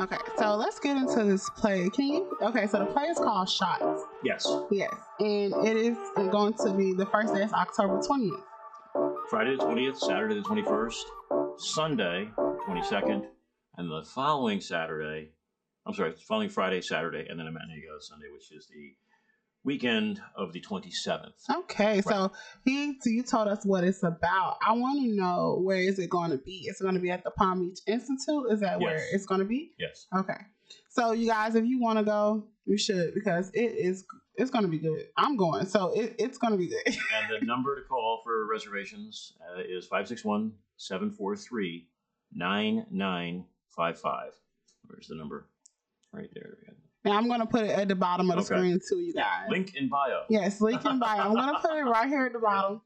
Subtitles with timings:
[0.00, 1.90] Okay, so let's get into this play.
[1.90, 2.38] Can you?
[2.40, 4.02] Okay, so the play is called Shots.
[4.24, 4.50] Yes.
[4.70, 5.98] Yes, and it is
[6.30, 8.40] going to be the first day is October twentieth.
[9.28, 13.26] Friday the 20th, Saturday the 21st, Sunday 22nd,
[13.76, 15.30] and the following Saturday,
[15.86, 18.94] I'm sorry, following Friday, Saturday, and then a matinee goes Sunday, which is the
[19.64, 21.32] weekend of the 27th.
[21.50, 22.32] Okay, so
[22.64, 24.56] he, so you told us what it's about.
[24.66, 26.64] I want to know where is it going to be?
[26.66, 28.50] It's going to be at the Palm Beach Institute.
[28.50, 29.72] Is that where it's going to be?
[29.78, 30.06] Yes.
[30.16, 30.38] Okay.
[30.88, 34.04] So you guys, if you want to go, you should because it is
[34.36, 35.06] it's going to be good.
[35.16, 36.86] I'm going, so it, it's going to be good.
[36.86, 41.88] And the number to call for reservations uh, is 561 743
[42.32, 44.32] 9955.
[44.86, 45.46] Where's the number?
[46.12, 46.56] Right there.
[47.04, 48.60] And I'm going to put it at the bottom of the Okay.
[48.60, 49.46] screen too, you guys.
[49.48, 50.22] Link in bio.
[50.28, 51.20] Yes, link in bio.
[51.20, 52.80] I'm going to put it right here at the bottom.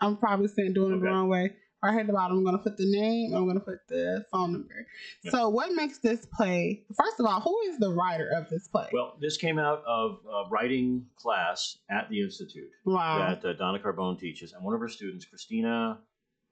[0.00, 1.52] I'm probably saying doing it the wrong way.
[1.82, 3.34] Right here at the bottom, I'm going to put the name.
[3.34, 4.86] I'm going to put the phone number.
[5.22, 5.30] Yeah.
[5.30, 6.84] So, what makes this play?
[6.96, 8.88] First of all, who is the writer of this play?
[8.92, 12.70] Well, this came out of a writing class at the Institute.
[12.84, 13.18] wow.
[13.18, 15.98] that uh, Donna Carbone teaches, and one of her students, Christina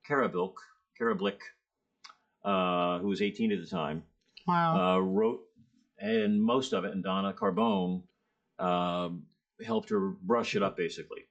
[0.08, 0.54] Karabilk,
[1.00, 1.38] Karablick,
[2.44, 4.02] uh, who was 18 at the time,
[4.46, 4.96] wow.
[4.96, 5.40] uh, wrote
[6.04, 8.02] and most of it, and Donna Carbone
[8.58, 9.08] uh,
[9.64, 11.22] helped her brush it up basically.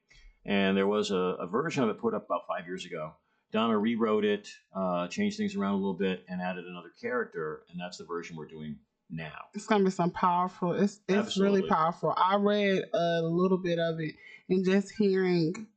[0.44, 3.12] And there was a, a version of it put up about five years ago.
[3.52, 7.80] Donna rewrote it, uh, changed things around a little bit, and added another character, and
[7.80, 8.76] that's the version we're doing
[9.10, 9.44] now.
[9.54, 10.72] it's gonna be some powerful.
[10.72, 11.60] It's it's Absolutely.
[11.60, 12.12] really powerful.
[12.16, 14.16] I read a little bit of it
[14.48, 15.68] and just hearing.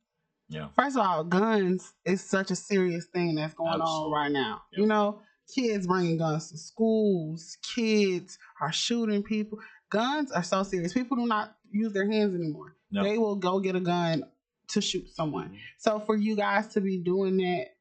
[0.48, 0.68] Yeah.
[0.74, 4.62] First of all, guns is such a serious thing that's going on right now.
[4.72, 4.80] Yep.
[4.80, 5.20] You know,
[5.52, 7.56] kids bringing guns to schools.
[7.62, 9.58] Kids are shooting people.
[9.90, 10.92] Guns are so serious.
[10.92, 12.76] People do not use their hands anymore.
[12.90, 13.02] No.
[13.02, 14.24] They will go get a gun
[14.68, 15.50] to shoot someone.
[15.50, 15.58] Mhm.
[15.78, 17.76] So for you guys to be doing that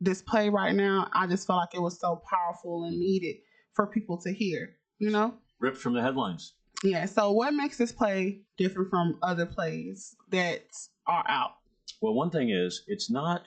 [0.00, 3.36] this play right now, I just felt like it was so powerful and needed
[3.72, 4.76] for people to hear.
[4.98, 5.34] You know?
[5.60, 6.54] Ripped from the headlines.
[6.84, 7.06] Yeah.
[7.06, 10.62] So what makes this play different from other plays that
[11.06, 11.56] are out?
[12.00, 13.46] Well, one thing is, it's not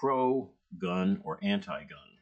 [0.00, 2.13] pro gun or anti gun,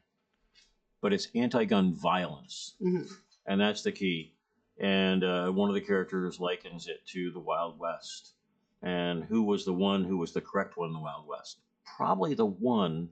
[1.03, 2.75] but it's anti gun violence.
[2.81, 3.11] Mhm.
[3.45, 4.33] And that's the key.
[4.79, 8.33] And uh, one of the characters likens it to the Wild West.
[8.81, 11.59] And who was the one who was the correct one in the Wild West?
[11.97, 13.09] Probably the one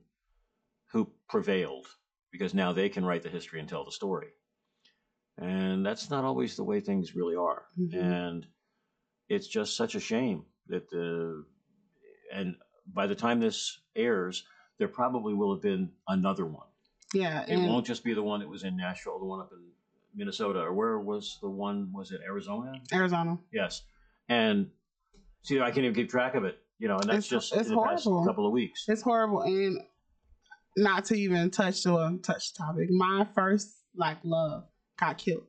[0.91, 1.87] who prevailed,
[2.31, 4.29] because now they can write the history and tell the story.
[5.37, 7.67] And that's not always the way things really are.
[7.77, 7.93] Mhm.
[7.93, 8.47] And
[9.27, 11.45] it's just such a shame that the
[12.31, 12.55] and
[12.87, 14.45] by the time this airs,
[14.77, 16.70] there probably will have been another one.
[17.13, 17.43] Yeah.
[17.43, 19.59] It And won't just be the one that was in Nashville, the one up in
[20.15, 21.91] Minnesota, or where was the one?
[21.93, 22.73] Was it Arizona?
[22.93, 23.37] Arizona.
[23.51, 23.83] Yes.
[24.29, 24.69] And
[25.43, 26.57] see, I can't even keep track of it.
[26.79, 28.25] You know, and that's It's- just it's in the past horrible.
[28.25, 28.85] couple of weeks.
[28.87, 29.81] It's horrible and
[30.77, 32.89] not to even touch the touch topic.
[32.89, 34.63] My first like love
[34.97, 35.45] got killed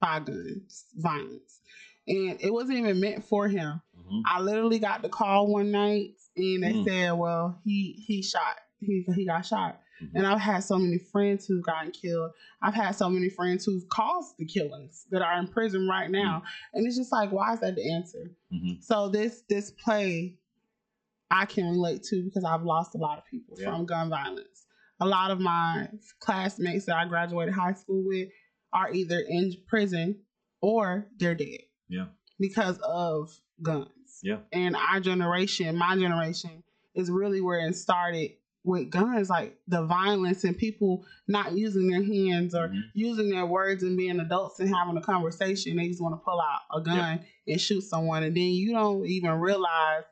[0.00, 1.60] by guns, violence.
[2.06, 3.82] And it wasn't even meant for him.
[3.98, 4.22] Mhm.
[4.26, 6.84] I literally got the call one night and they Mm.
[6.84, 8.56] said, Well, he he shot.
[8.80, 9.80] He he got shot.
[10.02, 10.10] Mhm.
[10.14, 12.32] And I've had so many friends who've gotten killed.
[12.62, 16.42] I've had so many friends who've caused the killings that are in prison right now.
[16.72, 18.30] And it's just like, why is that the answer?
[18.52, 18.82] Mhm.
[18.82, 20.38] So this this play
[21.30, 23.70] I can relate to because I've lost a lot of people Yeah.
[23.70, 24.66] from gun violence.
[25.00, 25.88] A lot of my
[26.20, 28.28] classmates that I graduated high school with
[28.72, 30.20] are either in prison
[30.60, 32.06] or they're dead Yeah.
[32.38, 33.30] because of
[33.62, 34.20] guns.
[34.22, 34.40] Yeah.
[34.52, 36.62] And our generation, my generation,
[36.94, 42.02] is really where it started with guns, like the violence and people not using their
[42.02, 42.80] hands or Mhm.
[42.94, 45.76] using their words and being adults and having a conversation.
[45.76, 48.22] They just want to pull out a gun and shoot someone.
[48.22, 50.04] And then you don't even realize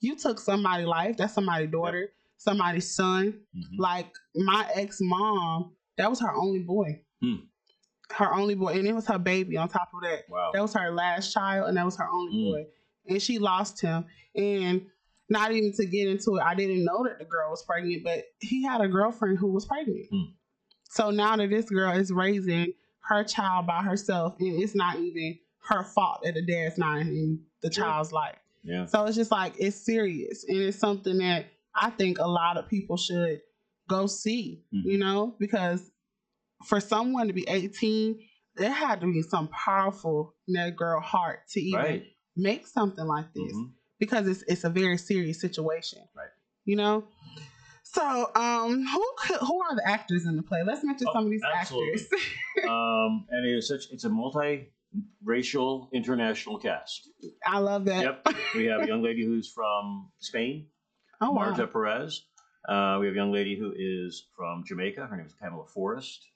[0.00, 1.16] you took somebody's life.
[1.16, 3.40] That's somebody's daughter, somebody's son.
[3.56, 3.78] Mhm.
[3.78, 7.00] Like my ex mom, that was her only boy.
[7.22, 7.36] Hmm.
[8.10, 8.72] Her only boy.
[8.74, 10.24] And it was her baby on top of that.
[10.28, 10.50] Wow.
[10.52, 12.52] That was her last child, and that was her only Mm.
[12.52, 12.66] boy.
[13.08, 14.04] And she lost him.
[14.34, 14.86] And
[15.28, 18.24] not even to get into it, I didn't know that the girl was pregnant, but
[18.40, 20.06] he had a girlfriend who was pregnant.
[20.12, 20.34] Mm.
[20.90, 22.72] So now that this girl is raising
[23.08, 25.38] her child by herself, and it's not even
[25.68, 28.36] her fault that the dad's not in the child's life.
[28.62, 28.86] Yeah.
[28.86, 32.68] So it's just like it's serious, and it's something that I think a lot of
[32.68, 33.40] people should
[33.88, 34.64] go see.
[34.72, 34.84] Mhm.
[34.84, 35.90] You know, because
[36.64, 38.18] for someone to be 18,
[38.56, 42.04] there had to be some powerful in that girl heart to even Right.
[42.36, 43.72] make something like this Mhm.
[43.98, 46.00] Because it's it's a very serious situation.
[46.16, 46.28] Right.
[46.64, 47.04] You know.
[47.86, 50.62] So, um, who could, who are the actors in the play?
[50.66, 51.92] Let's mention Oh, some of these absolutely.
[52.00, 52.08] actors.
[52.68, 53.84] um, and it is such.
[53.92, 57.08] It's a multi-racial international cast.
[57.46, 58.02] I love that.
[58.02, 58.28] Yep.
[58.56, 60.66] We have a young lady who's from Spain,
[61.20, 61.50] Oh wow.
[61.50, 62.22] Marta Perez.
[62.68, 65.06] Uh, we have a young lady who is from Jamaica.
[65.06, 66.26] Her name is Pamela Forrest.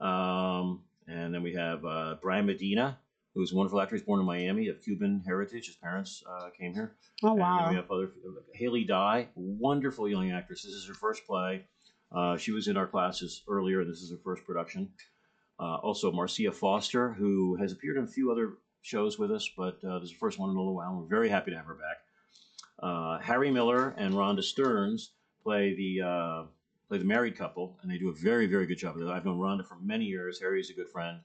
[0.00, 2.98] Um, And then we have uh, Brian Medina,
[3.34, 3.96] who's a wonderful actor.
[3.96, 5.66] He's born in Miami of Cuban heritage.
[5.66, 6.96] His parents uh, came here.
[7.22, 7.68] Oh And wow.
[7.68, 8.10] we have other
[8.54, 10.62] Haley Dye, wonderful young actress.
[10.62, 11.64] This is her first play.
[12.14, 13.80] Uh, she was in our classes earlier.
[13.80, 14.90] and This is her first production.
[15.58, 19.78] Uh, also, Marcia Foster, who has appeared in a few other shows with us, but
[19.84, 20.94] uh, this is the first one in a little while.
[21.00, 21.96] We're very happy to have her back.
[22.82, 26.42] Uh, Harry Miller and Rhonda Stearns play the uh,
[26.88, 28.96] play the married couple, and they do a very very good job.
[28.96, 30.40] I've known Rhonda for many years.
[30.40, 31.20] Harry is a good friend.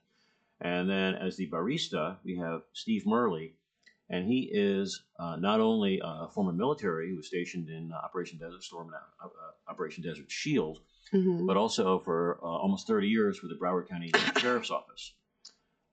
[0.61, 3.53] And then as the barista, we have Steve Murley,
[4.09, 8.37] and he is uh, not only a former military who was stationed in uh, Operation
[8.39, 9.29] Desert Storm, uh, uh,
[9.71, 10.79] Operation Desert Shield,
[11.13, 11.47] Mhm.
[11.47, 15.13] but also for uh, almost 30 years with the Broward County Sheriff's Office.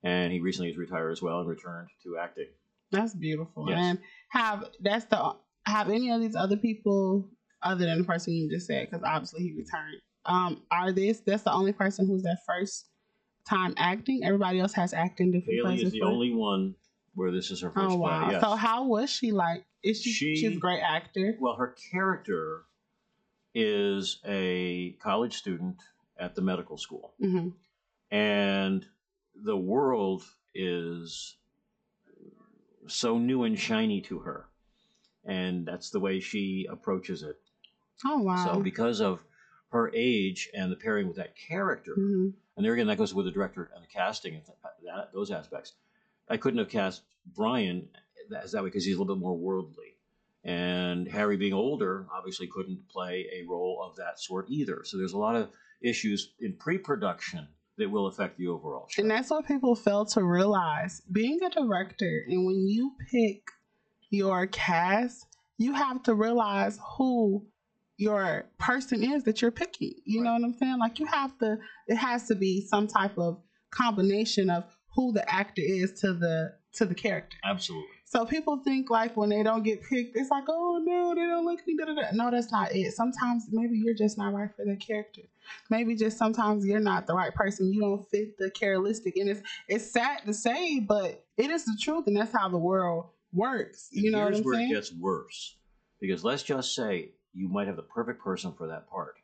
[0.03, 2.49] And he recently has retired as well and returned to acting.
[2.91, 3.65] That's beautiful.
[3.67, 3.79] Yes.
[3.79, 3.99] And
[4.29, 5.33] have that's the
[5.65, 7.29] have any of these other people
[7.63, 9.99] other than the person you just said because obviously he returned.
[10.25, 12.87] Um, are this that's the only person who's their first
[13.47, 14.23] time acting?
[14.23, 15.87] Everybody else has acted in different Haley places.
[15.87, 16.75] is the but- only one
[17.15, 18.25] where this is her first Oh wow!
[18.25, 18.33] play.
[18.33, 18.41] Yes.
[18.43, 19.65] So how was she like?
[19.83, 21.35] Is she, She- she's a great actor?
[21.39, 22.63] well, her character
[23.55, 25.77] is a college student
[26.19, 27.13] at the medical school.
[27.19, 27.49] hmm
[28.11, 28.85] and
[29.35, 30.23] the world
[30.55, 31.35] is
[32.87, 34.45] so new and shiny to her
[35.25, 37.37] and that's the way she approaches it
[38.05, 38.45] Oh wow!
[38.53, 39.19] so because of
[39.69, 41.93] her age and the pairing with that character.
[41.95, 45.13] Hmm and there again that goes with the director and the casting and th- that,
[45.13, 45.73] those aspects.
[46.27, 47.03] I couldn't have cast
[47.35, 47.87] brian
[48.35, 49.95] as that way because he's a little bit more worldly.
[50.43, 54.81] And harry being older obviously couldn't play a role of that sort either.
[54.85, 55.49] So there's a lot of
[55.81, 57.47] issues in pre-production
[57.77, 59.03] that will affect the overall show.
[59.03, 61.03] And that's what people fail to realize.
[61.11, 63.43] Being a director, and when you pick
[64.09, 65.27] your cast,
[65.59, 67.45] you have to realize who
[67.97, 69.93] your person is that you're picking.
[70.05, 70.79] You know what I'm saying?
[70.79, 71.57] Like you have to.
[71.87, 73.39] It has to be some type of
[73.71, 74.63] combination of
[74.95, 77.37] who the actor is to the to the character.
[77.43, 81.21] absolutely So people think like when they don't get picked, it's like, oh no, they
[81.21, 81.75] don't like me.
[81.77, 82.07] Da, da, da.
[82.13, 82.93] No, that's not it.
[82.93, 85.23] Sometimes maybe you're just not right for the character.
[85.69, 87.73] Maybe just sometimes you're not the right person.
[87.73, 91.77] You don't fit the characteristic, and it's it's sad to say, but it is the
[91.81, 93.87] truth, and that's how the world works.
[93.91, 94.71] You And know what here's I'm where saying?
[94.71, 95.55] it gets worse
[95.99, 99.15] because let's just say you might have the perfect person for that part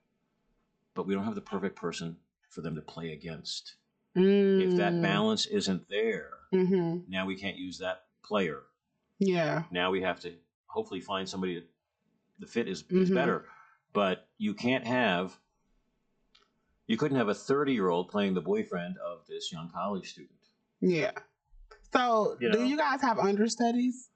[0.93, 2.15] but we don't have the perfect person
[2.49, 3.75] for them to play against
[4.15, 8.61] if that balance isn't there hmm now we can't use that player
[9.19, 9.63] Yeah.
[9.71, 10.33] now we have to
[10.67, 11.67] hopefully find somebody that
[12.39, 13.13] the fit is, is Mhm.
[13.15, 13.45] better
[13.93, 15.39] but you can't have
[16.87, 20.39] you couldn't have a 30 year old playing the boyfriend of this young college student
[20.81, 21.11] Yeah.
[21.93, 24.09] So, You do you guys have understudies?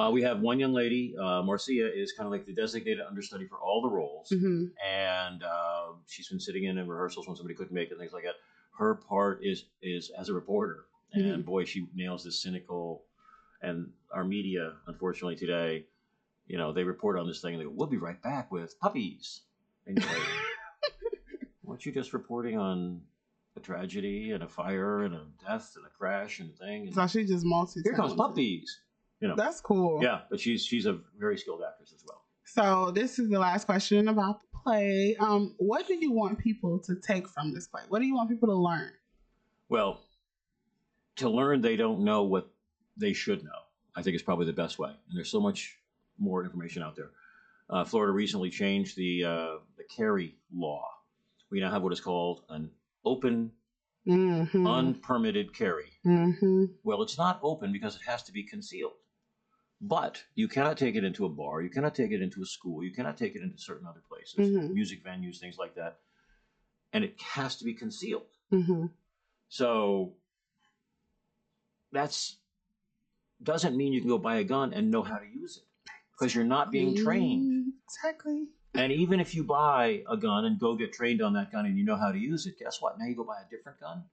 [0.00, 3.46] Uh, we have one young lady uh, marcia is kind of like the designated understudy
[3.46, 4.28] for all the roles.
[4.30, 8.00] Hmm and uh, she's been sitting in in rehearsals when somebody couldn't make it and
[8.00, 8.36] things like that.
[8.78, 10.86] Her part is is as a reporter.
[11.12, 11.44] And Mhm.
[11.44, 13.02] boy she nails this cynical
[13.62, 15.84] and our media unfortunately today
[16.46, 18.78] you know they report on this thing and they go we'll be right back with
[18.80, 19.42] puppies.
[19.86, 20.28] And you're like
[21.64, 23.02] weren't you just reporting on
[23.56, 26.86] a tragedy and a fire and a death and a crash and a thing?
[26.86, 27.80] And So she just multi.
[27.82, 28.80] here comes puppies
[29.20, 30.00] you know That's cool.
[30.02, 33.64] yeah but she's she's a very skilled actress as well So this is the last
[33.66, 35.16] question about the play.
[35.20, 37.82] Um, what do you want people to take from this play?
[37.88, 38.90] What do you want people to learn?
[39.68, 40.00] Well,
[41.16, 42.50] to learn they don't know what
[42.96, 43.60] they should know,
[43.94, 44.90] I think is probably the best way.
[44.90, 45.78] And there's so much
[46.18, 47.10] more information out there.
[47.68, 50.84] Uh, Florida recently changed the uh, the carry law.
[51.50, 52.70] We now have what is called an
[53.04, 53.52] open,
[54.08, 54.66] Mm-hmm.
[54.66, 55.90] unpermitted carry.
[56.06, 56.64] mm-hmm.
[56.82, 58.94] Well, it's not open because it has to be concealed.
[59.80, 61.62] But you cannot take it into a bar.
[61.62, 62.84] You cannot take it into a school.
[62.84, 64.74] You cannot take it into certain other places, Mhm.
[64.74, 66.00] music venues, things like that.
[66.92, 68.26] And it has to be concealed.
[68.52, 68.86] Mm-hmm.
[69.48, 70.16] So
[71.92, 72.36] that's
[73.42, 75.64] doesn't mean you can go buy a gun and know how to use it
[76.12, 77.72] because you're not being trained.
[77.86, 78.48] Exactly.
[78.74, 81.76] And even if you buy a gun and go get trained on that gun and
[81.78, 82.98] you know how to use it, guess what?
[82.98, 84.04] Now you go buy a different gun.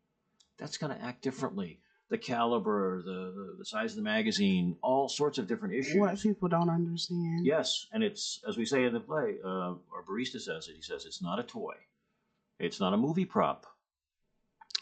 [0.58, 1.82] That's going to act differently.
[2.10, 6.00] The caliber, the, the size of the magazine, all sorts of different issues.
[6.00, 7.46] What people don't understand.
[7.46, 9.36] Yes, and it's as we say in the play.
[9.44, 10.76] Uh, our barista says it.
[10.78, 11.76] He says it's not a toy.
[12.60, 13.66] It's not a movie prop.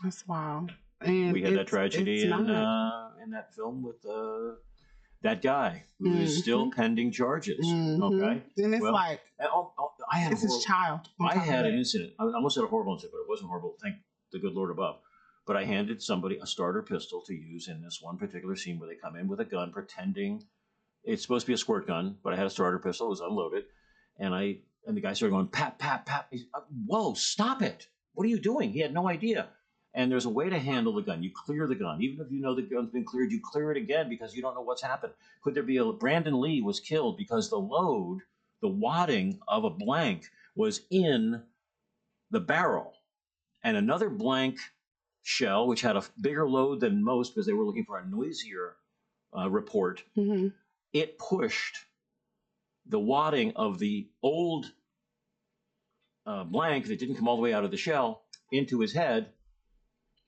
[0.03, 0.71] That's wild.
[1.01, 4.55] And we had that tragedy in uh, in that film with uh,
[5.23, 6.41] that guy who is Mhm.
[6.41, 7.65] still pending charges.
[7.65, 8.01] Mhm.
[8.03, 11.09] Okay, And it's Well, like And, oh, oh, I had a it's child.
[11.19, 12.13] I had an incident.
[12.19, 13.75] I almost had a horrible incident, but it wasn't horrible.
[13.81, 13.95] Thank
[14.31, 14.99] the good Lord above.
[15.45, 18.89] But I handed somebody a starter pistol to use in this one particular scene where
[18.89, 20.43] they come in with a gun, pretending
[21.05, 23.07] it's supposed to be a squirt gun, but I had a starter pistol.
[23.07, 23.65] It was unloaded,
[24.17, 26.27] and I and the guy started going pat pat pat.
[26.31, 27.13] He's, uh, Whoa!
[27.13, 27.87] Stop it!
[28.13, 28.71] What are you doing?
[28.71, 29.49] He had no idea.
[29.93, 31.23] And there's a way to handle the gun.
[31.23, 33.31] You clear the gun, even if you know the gun's been cleared.
[33.31, 35.13] You clear it again because you don't know what's happened.
[35.41, 38.19] Could there be a Brandon Lee was killed because the load,
[38.61, 40.25] the wadding of a blank
[40.55, 41.43] was in
[42.31, 42.93] the barrel,
[43.63, 44.57] and another blank
[45.27, 48.75] shell, which had a bigger load than most because they were looking for a noisier
[49.37, 50.47] uh, report, hmm
[50.93, 51.79] it pushed
[52.85, 54.71] the wadding of the old
[56.25, 59.27] uh, blank that didn't come all the way out of the shell into his head,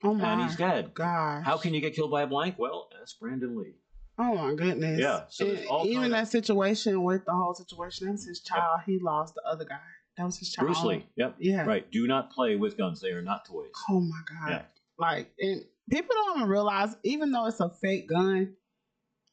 [0.04, 0.92] Oh my and he's dead.
[0.94, 1.44] gosh.
[1.44, 2.56] How can you get killed by a blank?
[2.58, 3.76] Well, that's Brandon Lee.
[4.18, 5.00] Oh my goodness.
[5.00, 8.40] Yeah, so all even kind of- that situation with the whole situation, that was his
[8.40, 8.80] child.
[8.84, 9.78] He lost the other guy.
[10.18, 10.66] That was his child.
[10.66, 11.06] Bruce Lee.
[11.16, 11.36] Yep.
[11.38, 11.64] Yeah.
[11.64, 11.90] Right.
[11.90, 13.00] Do not play with guns.
[13.00, 13.70] They are not toys.
[13.88, 14.50] Oh my god.
[14.50, 14.62] Yeah.
[14.98, 18.54] Like, and people don't even realize, even though it's a fake gun,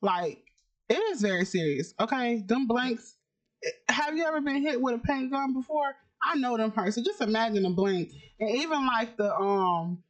[0.01, 0.43] like
[0.89, 1.93] it is very serious.
[1.99, 3.15] Okay, them blanks.
[3.63, 5.95] eh, Have you ever been hit with a paint gun before?
[6.23, 6.93] I know them hurt.
[6.93, 10.03] So just imagine a blank, and even like the um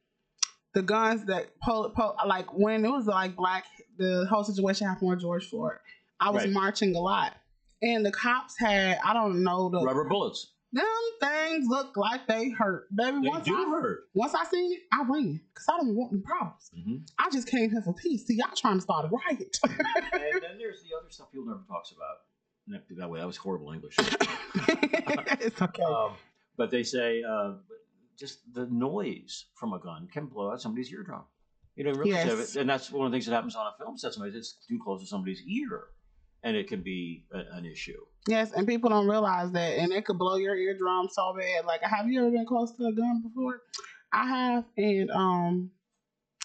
[0.74, 3.64] the guns that pull, pull like when it was like black,
[3.98, 5.78] the whole situation happened with George Floyd.
[6.20, 6.52] I was Right.
[6.52, 7.34] marching a lot,
[7.82, 10.52] and the cops had I don't know the Rubber bullets.
[10.72, 10.84] Them
[11.20, 13.18] things look like they hurt, baby.
[13.22, 14.00] They once do I, hurt.
[14.14, 16.70] once I seen it, I ran because I don't want any problems.
[16.74, 18.26] hmm I just came here for peace.
[18.26, 19.56] See, y'all trying to start a riot.
[19.64, 19.78] and
[20.42, 22.16] then there's the other stuff people never talks about.
[22.68, 23.94] That that way, that was horrible English.
[23.98, 25.82] it's okay.
[25.82, 26.12] um,
[26.56, 27.52] but they say uh,
[28.18, 31.22] just the noise from a gun can blow out somebody's eardrum.
[31.76, 32.56] You don't realize Yes.
[32.56, 34.14] and that's one of the things that happens on a film set.
[34.14, 35.84] Sometimes it's too close to somebody's ear,
[36.42, 37.98] and it can be a, an issue.
[38.28, 41.64] yes, and people don't realize that, and it could blow your eardrum so bad.
[41.64, 43.60] Like, have you ever been close to a gun before?
[44.12, 45.70] I have, and um,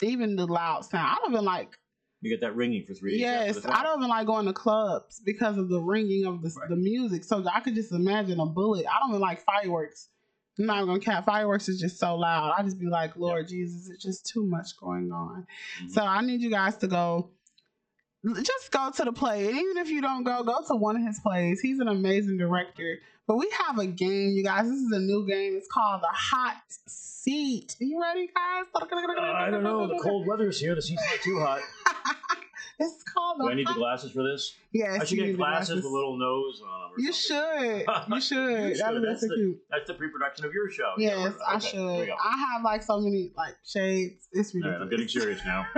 [0.01, 1.07] even the loud sound.
[1.07, 1.77] I don't even like.
[2.23, 3.17] You get that ringing for three.
[3.17, 3.65] Yes.
[3.65, 6.69] I don't even like going to clubs because of the ringing of the Right.
[6.69, 7.23] the music.
[7.23, 8.85] So I could just imagine a bullet.
[8.85, 10.09] I don't even like fireworks.
[10.59, 11.25] I'm not gonna count.
[11.25, 12.53] Fireworks is just so loud.
[12.55, 15.47] I just be like, Lord Jesus, it's just too much going on.
[15.81, 15.89] Mhm.
[15.89, 17.31] So I need you guys to go.
[18.43, 19.47] Just go to the play.
[19.47, 21.59] And even if you don't go, go to one of his plays.
[21.59, 22.99] He's an amazing director.
[23.27, 24.65] But we have a game, you guys.
[24.65, 25.55] This is a new game.
[25.55, 27.75] It's called the Hot Seat.
[27.81, 28.65] Are you ready, guys?
[28.75, 29.87] Uh, I don't know.
[29.87, 30.75] The cold weather's here.
[30.75, 31.61] The seat's not too hot.
[32.81, 34.55] It's called the Do I need the glasses for this?
[34.71, 36.91] Yes, I should you get need the glasses with a little nose on them.
[36.97, 37.85] You should.
[38.09, 38.69] You should.
[38.69, 39.03] You should.
[39.03, 39.61] That's so the- cute.
[39.69, 40.93] That's the pre-production of your show.
[40.97, 42.09] Yes, Yeah, I okay, we should.
[42.09, 44.27] I have like so many like shades.
[44.31, 44.77] It's ridiculous.
[44.77, 45.67] right, I'm getting serious now.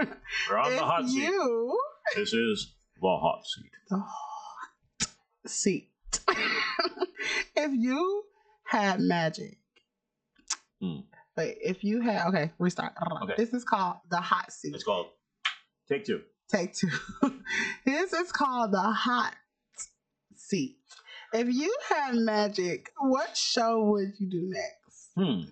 [0.49, 1.23] We're on the hot seat.
[1.23, 1.77] you
[2.15, 3.71] This is the hot seat.
[3.89, 5.09] the hot
[5.47, 5.89] seat.
[7.55, 8.23] if you
[8.65, 9.57] had magic.
[11.35, 12.93] Wait, if you had okay, restart.
[13.23, 13.33] Okay.
[13.37, 14.75] This is called the hot seat.
[14.75, 15.07] It's called
[15.89, 16.21] Take Two.
[16.49, 16.89] Take two.
[17.85, 19.35] this is called the hot
[20.35, 20.77] seat.
[21.33, 25.09] If you had magic, what show would you do next?
[25.15, 25.49] Hmm.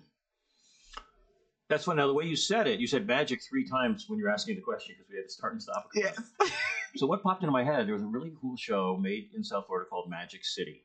[1.72, 2.02] That's funny.
[2.02, 4.56] Now, the way you said it, you said magic three times when you were asking
[4.56, 5.88] the question because we had to start and stop.
[5.94, 6.18] Yes.
[6.94, 7.86] So, what popped into my head?
[7.86, 10.84] There was a really cool show made in South Florida called Magic City.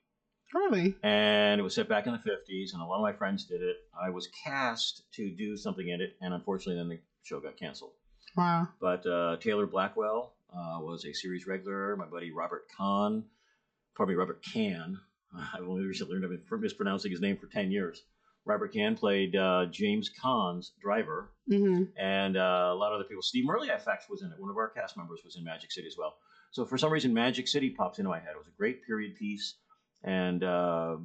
[0.53, 0.95] really?
[1.03, 3.61] And it was set back in the 50s, and a lot of my friends did
[3.61, 3.75] it.
[4.01, 7.91] I was cast to do something in it, and unfortunately, then the show got canceled.
[8.37, 8.69] Wow.
[8.79, 11.97] But uh, Taylor Blackwell uh, was a series regular.
[11.97, 13.25] My buddy Robert Kahn,
[13.97, 14.97] pardon me, Robert Can.
[15.53, 18.01] I've only recently learned I've been mispronouncing his name for 10 years.
[18.47, 23.21] Robert Can played uh, James Caan's driver, hmm and uh, a lot of other people.
[23.21, 24.39] Steve Merliafax was in it.
[24.39, 26.15] One of our cast members was in Magic City as well.
[26.51, 28.31] So for some reason, Magic City pops into my head.
[28.33, 29.55] It was a great period piece,
[30.03, 30.97] and uh,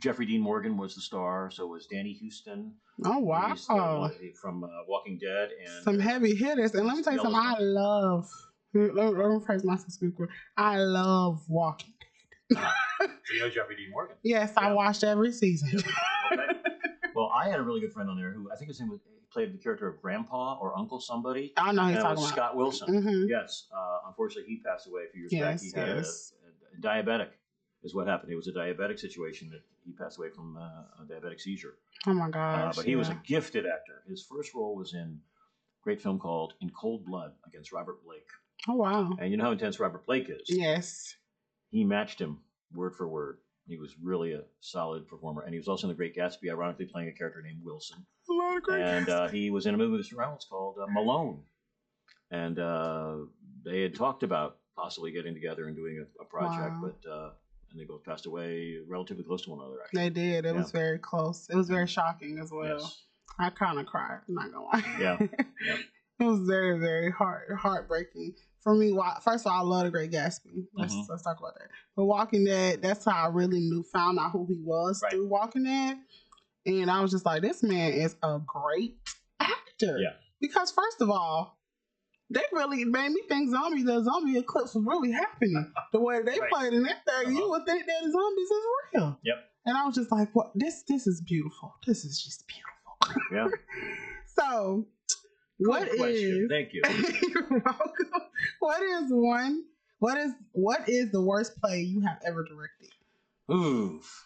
[0.00, 1.50] Jeffrey Dean Morgan was the star.
[1.50, 2.74] So was Danny Huston.
[3.04, 3.54] Oh wow.
[3.68, 4.08] Uh,
[4.40, 6.74] from uh, Walking Dead, and Some heavy hitters.
[6.74, 8.28] And let me tell you something, I love
[8.74, 9.94] let me, let me phrase myself.
[10.56, 11.94] I love walking.
[12.50, 12.56] you
[13.40, 14.16] know Jeffrey Dean Morgan.
[14.22, 15.70] Yes, I watched every season.
[16.30, 16.44] Okay.
[17.14, 19.00] well, I had a really good friend on there who I think his name was
[19.08, 21.54] he played the character of Grandpa or Uncle somebody.
[21.56, 22.28] I know he's talking about.
[22.34, 23.02] Scott Wilson.
[23.02, 25.40] hmm Yes, uh, unfortunately, he passed away a few years back.
[25.52, 26.34] Yes, He had a- yes.
[26.76, 27.28] a, diabetic,
[27.82, 28.30] is what happened.
[28.30, 31.76] It was a diabetic situation that he passed away from uh, a diabetic seizure.
[32.06, 32.76] Oh my Uh, gosh.
[32.76, 34.02] but he was a gifted actor.
[34.06, 38.28] His first role was in a great film called In Cold Blood against Robert Blake.
[38.68, 39.16] Oh wow.
[39.18, 40.42] And you know how intense Robert Blake is.
[40.46, 41.16] Yes.
[41.70, 42.40] He matched him
[42.74, 43.38] word for word.
[43.66, 45.42] He was really a solid performer.
[45.42, 47.98] And he was also in The Great Gatsby, ironically playing a character named Wilson.
[48.30, 50.16] A lot of great and uh, he was in a movie with Mr.
[50.16, 51.42] Reynolds called uh, Malone,
[52.30, 53.16] and uh,
[53.64, 56.92] they had talked about possibly getting together and doing a, a project, Wow.
[57.04, 57.30] but uh,
[57.70, 59.82] and they both passed away relatively close to one another.
[59.84, 60.44] Actually, they did.
[60.46, 60.60] It Yeah.
[60.60, 61.48] was very close.
[61.50, 62.78] It was very shocking as well.
[62.78, 63.02] yes,
[63.38, 64.20] I kind of cried.
[64.28, 64.96] I'm not gonna lie.
[65.00, 65.18] Yeah,
[65.66, 65.76] yeah.
[66.20, 68.96] it was very, very heart heartbreaking for me.
[69.22, 70.66] First of all, I love the Great Gatsby.
[70.74, 71.08] Let's Mhm.
[71.08, 71.68] let's talk about that.
[71.96, 75.12] But Walking Dead, that's how I really knew, found out who he was Right.
[75.12, 75.98] through Walking Dead,
[76.66, 78.98] and I was just like, this man is a great
[79.40, 79.98] actor.
[79.98, 80.14] Yeah.
[80.40, 81.58] Because first of all,
[82.30, 85.72] they really made me think zombie the zombie eclipse was really happening.
[85.92, 86.50] The way they Right.
[86.52, 87.50] played in that thing, you Uh-huh.
[87.50, 89.18] would think that zombies is real.
[89.22, 89.36] Yep.
[89.64, 91.74] And I was just like, what this this is beautiful.
[91.86, 93.32] This is just beautiful.
[93.32, 93.48] Yeah.
[94.26, 94.86] So
[95.58, 96.42] what question.
[96.44, 96.82] is Thank you.
[97.28, 98.22] You're welcome.
[98.60, 99.64] What is one
[99.98, 102.90] what is what is the worst play you have ever directed?
[103.52, 104.24] Oof.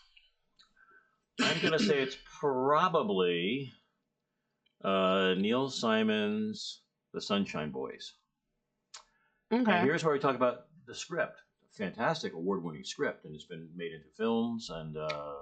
[1.40, 3.72] I'm gonna say it's probably
[4.84, 6.82] uh, Neil Simon's
[7.14, 8.12] The Sunshine Boys.
[9.50, 9.70] Okay.
[9.70, 11.40] And here's where we talk about the script.
[11.72, 15.34] Fantastic award-winning script, and it's been made into films and uh,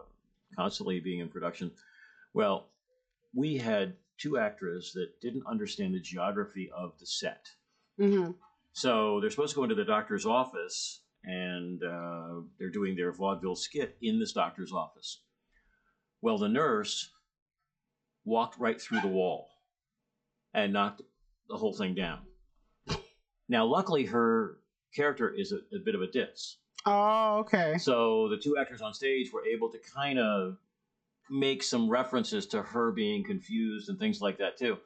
[0.56, 1.72] constantly being in production.
[2.34, 2.68] Well,
[3.34, 7.46] we had two actors that didn't understand the geography of the set.
[7.98, 8.32] hmm
[8.72, 13.56] So they're supposed to go into the doctor's office, and uh, they're doing their vaudeville
[13.56, 15.22] skit in this doctor's office.
[16.22, 17.10] Well, the nurse
[18.24, 19.48] walked right through the wall
[20.52, 21.02] and knocked
[21.48, 22.20] the whole thing down.
[23.48, 24.58] Now, luckily, her
[24.94, 26.58] character is a, a bit of a ditz.
[26.86, 27.76] Oh, okay.
[27.78, 30.56] So the two actors on stage were able to kind of
[31.30, 34.76] make some references to her being confused and things like that too.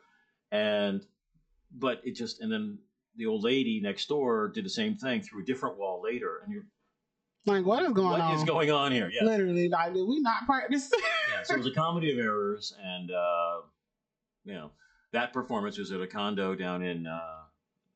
[0.52, 1.04] And
[1.72, 2.78] but it just and then
[3.16, 6.40] the old lady next door did the same thing through a different wall later.
[6.44, 6.66] And you're
[7.46, 8.34] Like what is going what on?
[8.36, 9.10] is going on here?
[9.12, 9.24] Yeah.
[9.24, 10.90] Literally, like did we not practice?
[11.30, 11.42] yeah.
[11.44, 13.60] So it was a comedy of errors and uh
[14.44, 14.70] you know,
[15.12, 17.18] that performance was at a condo down in uh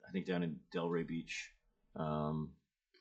[0.09, 1.51] I think down in Delray Beach.
[1.97, 2.51] Um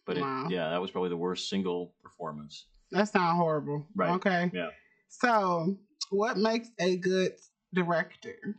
[0.05, 0.47] but it, Wow.
[0.49, 2.65] yeah, that was probably the worst single performance.
[2.91, 3.87] That's not horrible.
[3.95, 4.11] Right.
[4.11, 4.51] Okay.
[4.53, 4.69] Yeah.
[5.09, 5.77] So,
[6.09, 7.33] what makes a good
[7.73, 8.57] director?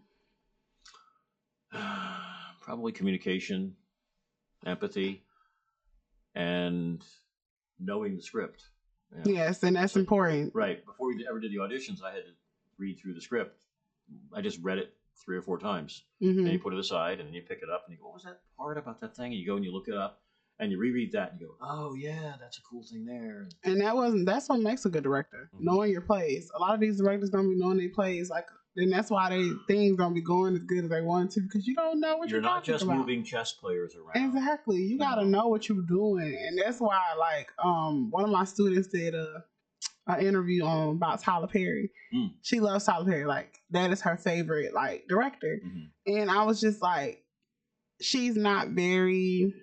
[2.60, 3.74] probably communication,
[4.66, 5.22] empathy,
[6.34, 7.02] and
[7.80, 8.64] knowing the script.
[9.14, 9.32] Yeah.
[9.32, 10.54] Yes, and that's important.
[10.54, 10.84] Right.
[10.84, 12.32] Before we ever did the auditions, I had to
[12.76, 13.56] read through the script.
[14.34, 14.94] I just read it
[15.24, 16.04] three or four times.
[16.20, 18.06] hmm And you put it aside and then you pick it up and you go,
[18.06, 19.32] What was that part about that thing?
[19.32, 20.20] And you go and you look it up
[20.60, 23.48] and you reread that and you go, Oh, yeah, that's a cool thing there.
[23.64, 24.26] And that wasn't.
[24.26, 25.50] That's what makes a good director.
[25.54, 25.60] Mhm.
[25.60, 26.50] Knowing your plays.
[26.54, 28.28] A lot of these directors don't be knowing their plays.
[28.30, 31.40] Like, then that's why they things don't be going as good as they want to
[31.40, 32.98] because you don't know what You're you're, not just about.
[32.98, 34.24] moving chess players around.
[34.36, 34.76] Exactly.
[34.82, 35.30] You gotta Mhm.
[35.30, 39.44] know what you're doing, and that's why, like, um, one of my students did a,
[40.06, 41.90] a interview on about Tyler Perry.
[42.14, 42.34] Mm.
[42.42, 43.24] She loves Tyler Perry.
[43.24, 45.60] Like, that is her favorite like director.
[45.64, 45.90] Mhm.
[46.06, 47.24] And I was just like,
[48.00, 49.54] she's not very.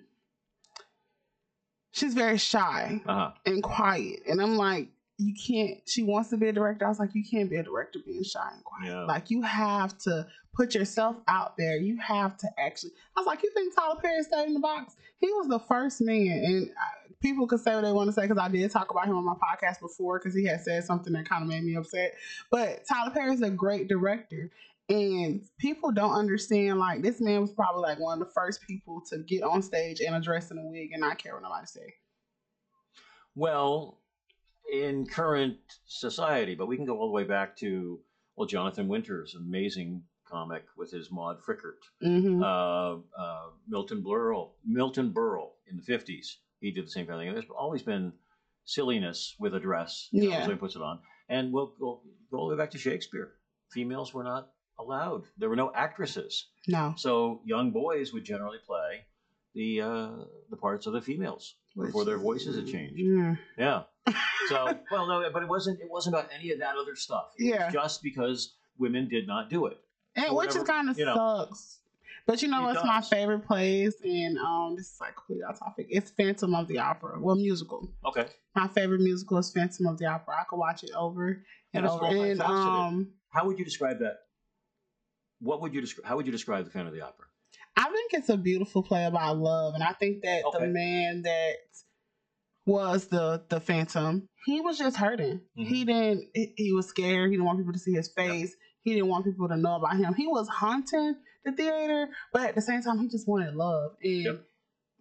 [1.96, 3.30] She's very shy Uh-huh.
[3.46, 5.78] and quiet, and I'm like, you can't.
[5.88, 6.84] She wants to be a director.
[6.84, 8.90] I was like, you can't be a director being shy and quiet.
[8.92, 9.04] Yeah.
[9.04, 11.78] Like, you have to put yourself out there.
[11.78, 12.92] You have to actually.
[13.16, 14.94] I was like, you think Tyler Perry stayed in the box?
[15.18, 16.70] He was the first man, and
[17.22, 19.24] people could say what they want to say because I did talk about him on
[19.24, 22.14] my podcast before because he had said something that kind of made me upset.
[22.50, 24.50] But Tyler Perry is a great director.
[24.88, 29.02] And people don't understand, like, this man was probably like one of the first people
[29.10, 31.94] to get on stage and address in a wig and not care what nobody say.
[33.34, 33.98] Well,
[34.72, 38.00] in current society, but we can go all the way back to
[38.36, 41.80] well, Jonathan Winters, amazing comic with his Maude Frickert.
[42.04, 42.42] Mm-hmm.
[42.42, 47.24] Uh, uh, Milton Berle, Milton Berle in the fifties, he did the same kind of
[47.24, 47.32] thing.
[47.34, 48.12] There's always been
[48.64, 50.08] silliness with a dress.
[50.10, 50.44] you know, Yeah.
[50.44, 53.32] so he puts it on, and we'll go, go all the way back to Shakespeare.
[53.70, 55.24] Females were not allowed.
[55.38, 56.94] There were no actresses, no.
[56.96, 59.04] so young boys would generally play
[59.54, 60.08] the uh,
[60.50, 62.96] the parts of the females before their voices had changed.
[62.98, 63.36] Yeah.
[63.58, 63.82] Yeah.
[64.48, 65.80] So, well, no, but it wasn't.
[65.80, 67.32] It wasn't about any of that other stuff.
[67.36, 67.64] It Yeah.
[67.64, 69.76] was just because women did not do it.
[70.14, 71.16] And Or which is kind of you know.
[71.48, 71.80] sucks.
[72.26, 73.96] But you know It what's my favorite plays?
[74.04, 75.88] And um, this is like completely off topic.
[75.90, 77.18] It's Phantom of the Opera.
[77.20, 77.88] Well, musical.
[78.04, 78.26] Okay.
[78.54, 80.36] My favorite musical is Phantom of the Opera.
[80.40, 81.26] I could watch it over
[81.74, 82.06] and And over.
[82.06, 84.18] And um, How would you describe that?
[85.40, 86.06] What would you describe?
[86.06, 87.26] How would you describe the Phantom of the Opera?
[87.76, 90.58] I think it's a beautiful play about love, and I think that Okay.
[90.60, 91.54] the man that
[92.64, 95.40] was the the Phantom, he was just hurting.
[95.58, 95.66] Mhm.
[95.66, 96.28] He didn't.
[96.56, 97.30] He, was scared.
[97.30, 98.56] He didn't want people to see his face.
[98.82, 100.14] He didn't want people to know about him.
[100.14, 103.96] He was haunting the theater, but at the same time, he just wanted love.
[104.02, 104.44] And Yep.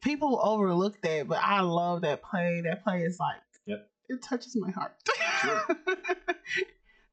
[0.01, 2.61] people overlook that, but I love that play.
[2.61, 3.89] That play is like, Yep.
[4.09, 4.95] it touches my heart.
[5.41, 5.61] Sure.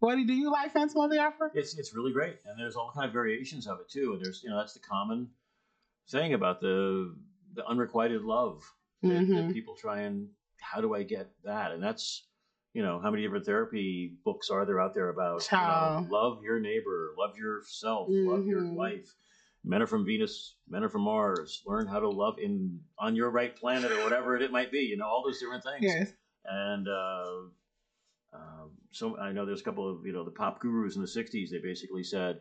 [0.03, 1.51] what do you like, Phantom of the Opera?
[1.55, 4.15] It's it's really great, and there's all kind of variations of it too.
[4.15, 5.31] And there's you know that's the common
[6.11, 7.15] thing about the
[7.55, 8.63] the unrequited love
[9.03, 9.53] that, that Mhm.
[9.53, 11.71] people try and how do I get that?
[11.73, 12.25] And that's
[12.75, 16.43] you know how many different therapy books are there out there about you know, love
[16.43, 18.75] your neighbor, love yourself, love your Mhm.
[18.75, 19.15] wife.
[19.65, 21.63] Men are from Venus, men are from Mars.
[21.65, 24.81] Learn how to love in on your right planet or whatever it might be.
[24.81, 25.85] You know all those different things.
[25.85, 26.13] Yes.
[26.45, 27.43] and uh,
[28.33, 31.09] um, so I know there's a couple of you know the pop gurus in the
[31.09, 31.51] '60s.
[31.51, 32.41] They basically said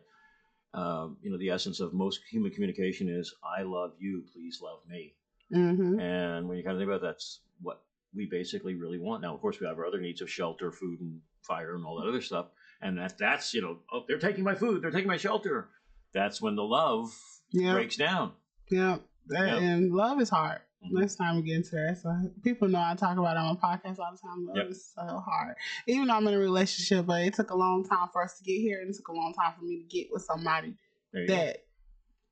[0.74, 4.78] uh, you know, the essence of most human communication is "I love you, please love
[4.88, 5.14] me."
[5.52, 6.00] Mm-hmm.
[6.00, 7.82] And when you kind of think about it, that's what
[8.14, 9.22] we basically really want.
[9.22, 12.00] Now, of course, we have our other needs of shelter, food, and fire, and all
[12.00, 12.46] that other stuff.
[12.80, 15.68] And that that's you know, oh, they're taking my food, they're taking my shelter.
[16.14, 17.10] That's when the love
[17.50, 17.72] Yeah.
[17.74, 18.32] breaks down.
[18.70, 18.98] Yeah.
[19.28, 19.62] That- Yep.
[19.62, 20.60] And love is hard.
[20.90, 21.98] Next time we get into that.
[22.02, 24.46] So people know I talk about it on my podcast all the time.
[24.46, 24.66] Love Yep.
[24.70, 25.54] is so hard.
[25.86, 28.44] Even though I'm in a relationship, but it took a long time for us to
[28.44, 30.74] get here and it took a long time for me to get with somebody
[31.14, 31.34] you go.
[31.34, 31.58] that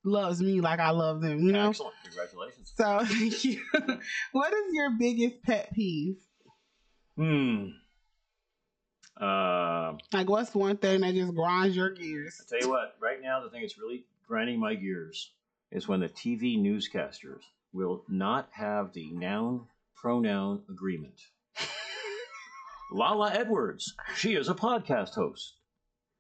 [0.05, 1.69] loves me like I love them, you know?
[1.69, 1.95] Excellent.
[2.05, 2.73] Congratulations.
[2.77, 3.61] So thank you.
[4.33, 6.17] what is your biggest pet peeve?
[7.17, 7.67] Hmm.
[9.21, 12.41] Uh, Like what's one thing that just grinds your gears?
[12.41, 15.31] I tell you what, right now the thing that's really grinding my gears
[15.71, 21.21] is when the TV newscasters will not have the noun pronoun agreement.
[22.93, 25.57] Lala Edwards, she is a podcast host.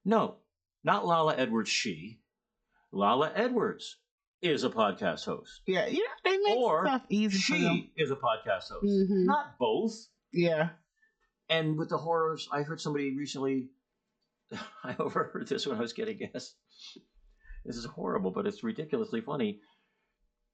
[0.05, 0.37] No,
[0.85, 2.21] not Lala Edwards, she.
[2.93, 3.97] Lala Edwards
[4.43, 5.61] is a podcast host.
[5.67, 7.39] Yeah, you know, they make Or stuff easy.
[7.39, 8.85] She is a podcast host.
[8.85, 9.27] Mhm.
[9.27, 9.93] Not both.
[10.33, 10.71] Yeah.
[11.49, 13.71] And with the horrors, I heard somebody recently.
[14.85, 16.55] I overheard this when I was getting gas.
[17.65, 19.61] This is horrible, but it's ridiculously funny.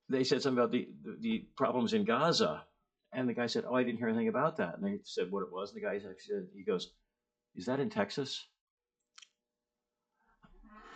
[0.09, 2.65] They said something about the, the, the problems in Gaza,
[3.13, 5.43] and the guy said, "Oh, I didn't hear anything about that." And they said what
[5.43, 5.73] it was.
[5.73, 6.93] And the guy said, "He goes,
[7.55, 8.45] is that in Texas?"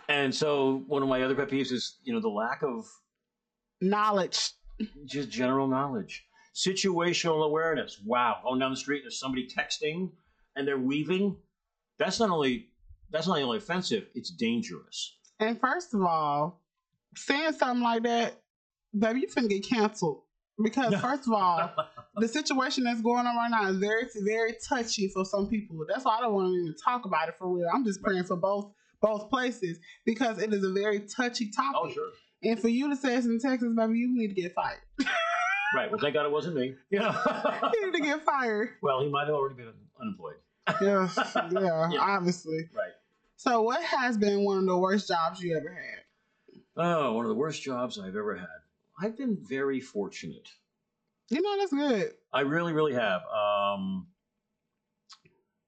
[0.07, 2.85] And so one of my other pet peeves is, you know, the lack of
[3.81, 4.51] Knowledge.
[5.05, 7.99] just general knowledge, situational awareness.
[8.05, 10.11] Wow, going down the street, and there's somebody texting
[10.55, 11.37] and they're weaving.
[11.97, 12.69] That's not only
[13.09, 15.17] that's not only offensive; it's dangerous.
[15.39, 16.61] And first of all,
[17.15, 18.39] saying something like that,
[18.97, 20.23] baby, you finna get canceled.
[20.61, 21.71] Because first of all,
[22.15, 25.85] the situation that's going on right now is very, very touchy for some people.
[25.87, 27.67] That's why I don't want to even talk about it for real.
[27.73, 31.81] I'm just praying for both both places because it is a very touchy oh, topic.
[31.83, 32.09] oh, sure.
[32.43, 34.79] And for you to say it's in Texas, baby, you need to get fired.
[35.73, 35.89] Right.
[35.89, 36.75] Well, thank God it wasn't me.
[36.89, 37.15] Yeah.
[37.73, 38.71] you need to get fired.
[38.81, 40.35] well, he might have already been unemployed.
[40.81, 41.09] Yeah,
[41.49, 41.99] yeah, Yeah.
[41.99, 42.69] obviously.
[42.75, 42.91] Right.
[43.37, 46.61] So, what has been one of the worst jobs you ever had?
[46.75, 48.47] Oh, one of the worst jobs I've ever had.
[48.99, 50.49] I've been very fortunate.
[51.29, 52.13] You know, that's good.
[52.33, 53.21] I really, really have.
[53.25, 54.07] Um,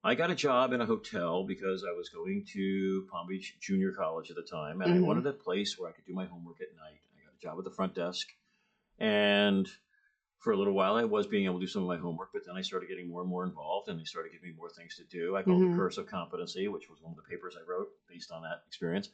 [0.04, 3.94] I got a job in a hotel because I was going to Palm Beach Junior
[3.94, 4.98] College at the time, and Mhm.
[4.98, 7.00] I wanted a place where I could do my homework at night.
[7.18, 8.34] I got a job at the front desk,
[9.00, 9.68] and
[10.40, 12.46] for a little while I was being able to do some of my homework, but
[12.46, 14.98] then I started getting more and more involved, and they started giving me more things
[14.98, 15.38] to do.
[15.38, 15.72] I called Mhm.
[15.72, 18.64] the Curse of Competency, which was one of the papers I wrote based on that
[18.68, 19.10] experience.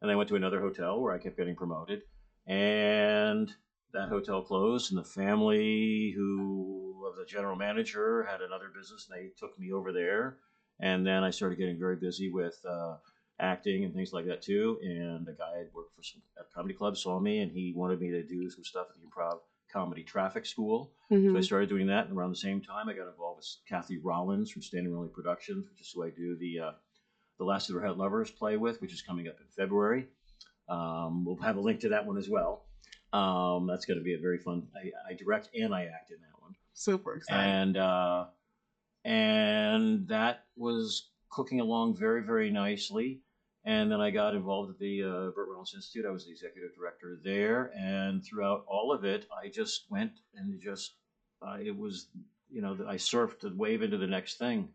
[0.00, 2.04] And I went to another hotel where I kept getting promoted,
[2.48, 3.52] and
[3.92, 9.16] that hotel closed, and the family who of the general manager had another business, and
[9.18, 10.36] they took me over there.
[10.80, 12.96] And then I started getting very busy with uh,
[13.40, 14.78] acting and things like that too.
[14.82, 17.72] And a guy had worked for some at a comedy club saw me, and he
[17.74, 20.90] wanted me to do some stuff at the Improv Comedy Traffic School.
[21.10, 21.32] Mhm.
[21.32, 23.98] So I started doing that, and around the same time, I got involved with Kathy
[23.98, 26.72] Rollins from Standing Rolling Productions, which is who I do the uh,
[27.38, 30.06] the Last of the Red Lovers play with, which is coming up in February.
[30.68, 32.64] Um, we'll have a link to that one as well.
[33.12, 34.66] Um, that's going to be a very fun.
[34.76, 37.40] I, I direct and I act in that one, Super excited.
[37.42, 38.26] and uh,
[39.04, 43.20] and that was cooking along very very nicely.
[43.64, 46.06] And then I got involved at the uh, Burt Reynolds Institute.
[46.06, 50.58] I was the executive director there, and throughout all of it, I just went and
[50.60, 50.94] just
[51.46, 52.08] uh, it was
[52.50, 54.68] you know I surfed the wave into the next thing.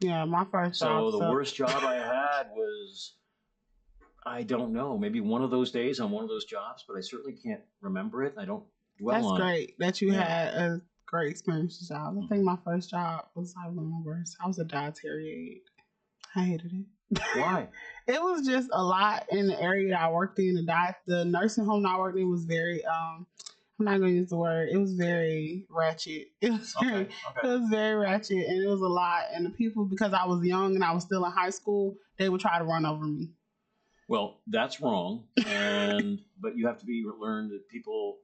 [0.00, 1.20] yeah, my first So job.
[1.20, 3.14] the worst job I had was,
[4.24, 7.00] I don't know, maybe one of those days on one of those jobs, but I
[7.00, 8.34] certainly can't remember it.
[8.38, 8.64] I don't
[8.98, 9.44] dwell That's on it.
[9.44, 10.22] great that you Yeah.
[10.22, 12.16] had a great experience with job.
[12.22, 14.36] I think my first job was like one of my worst.
[14.42, 15.62] I was a dietary aide.
[16.36, 17.20] I hated it.
[17.34, 17.68] Why?
[18.06, 20.54] It was just a lot in the area that I worked in.
[20.54, 22.84] The diet, the nursing home that I worked in was very.
[22.84, 23.26] um
[23.78, 24.68] I'm not going to use the word.
[24.70, 26.28] It was very ratchet.
[26.42, 27.02] It was very.
[27.04, 27.14] Okay.
[27.42, 29.22] It was very ratchet, and it was a lot.
[29.32, 32.28] And the people, because I was young and I was still in high school, they
[32.28, 33.30] would try to run over me.
[34.10, 38.18] Well, that's wrong, and but you have to be learn that people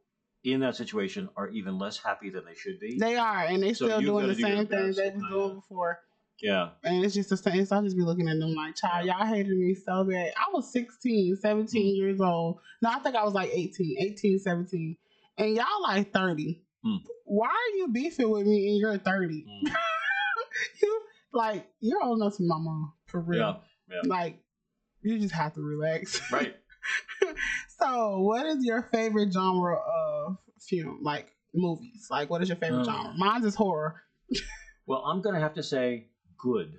[0.44, 2.98] in that situation are even less happy than they should be.
[2.98, 6.00] They are, and they So still doing the do same thing they was doing before.
[6.42, 6.70] yeah.
[6.84, 7.64] And it's just the same.
[7.66, 10.32] So I just be looking at them like, child, y'all hated me so bad.
[10.36, 11.96] I was 16, 17 Mm.
[11.96, 12.58] years old.
[12.82, 14.96] No, I think I was like 18, 18, 17.
[15.38, 16.62] And y'all like 30.
[16.84, 16.98] Mm.
[17.24, 19.46] Why are you beefing with me and you're 30?
[19.48, 19.72] Mm.
[20.82, 23.62] you like you're old enough to my mom, for real.
[23.88, 23.94] Yeah.
[24.02, 24.08] Yeah.
[24.08, 24.38] Like
[25.02, 26.20] you just have to relax.
[26.32, 26.54] Right.
[27.80, 31.00] so what is your favorite genre of film?
[31.02, 32.06] Like movies?
[32.10, 33.14] Like what is your favorite Um, genre?
[33.16, 34.02] Mine's is horror.
[34.86, 36.06] Well, I'm going to have to say
[36.38, 36.74] good,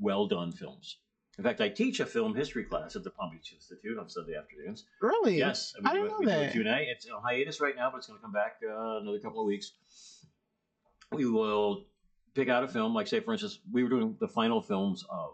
[0.00, 0.98] well done films.
[1.38, 4.34] In fact, I teach a film history class at the Palm Beach Institute on Sunday
[4.36, 4.84] afternoons.
[5.00, 5.38] Really?
[5.38, 6.52] Yes, I we didn't do, know we that.
[6.52, 6.86] Q&A.
[6.90, 9.46] It's on hiatus right now, but it's going to come back uh, another couple of
[9.46, 9.72] weeks.
[11.12, 11.86] We will
[12.34, 15.30] pick out a film, like say, for instance, we were doing the final films of,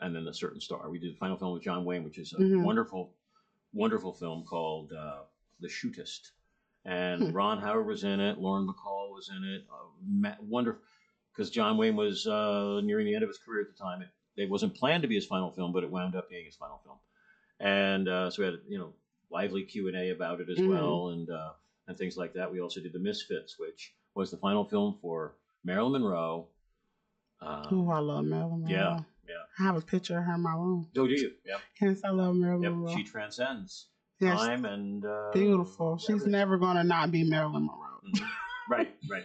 [0.00, 0.88] and then a certain star.
[0.90, 2.62] We did the final film with John Wayne, which is a Mhm.
[2.62, 3.14] wonderful,
[3.72, 5.22] wonderful film called uh,
[5.60, 6.30] The Shootist.
[6.84, 7.32] And Hmm.
[7.32, 8.38] Ron Howard was in it.
[8.38, 9.64] Lauren Bacall was in it.
[9.72, 10.82] Uh, ma- wonderful,
[11.32, 14.02] because John Wayne was uh, nearing the end of his career at the time.
[14.02, 16.56] It, it wasn't planned to be his final film, but it wound up being his
[16.56, 16.98] final film.
[17.60, 18.92] And uh, so we had, you know,
[19.30, 20.68] lively Q and A about it as Mhm.
[20.68, 21.52] well, and uh,
[21.86, 22.50] and things like that.
[22.52, 26.48] We also did The Misfits, which was the final film for Marilyn Monroe.
[27.40, 28.70] Uh, Oh, I love Marilyn Monroe.
[28.70, 29.02] Yeah.
[29.58, 30.88] I have a picture of her in my room.
[30.96, 31.32] oh, do you?
[31.44, 31.56] Yeah.
[31.80, 32.72] Yes, I love Marilyn Yep.
[32.72, 32.96] Monroe.
[32.96, 33.86] She transcends
[34.20, 35.98] yes, time and uh, beautiful.
[35.98, 36.32] She's everything.
[36.32, 38.00] never gonna not be Marilyn Monroe.
[38.14, 38.26] Mhm.
[38.68, 39.24] right, right.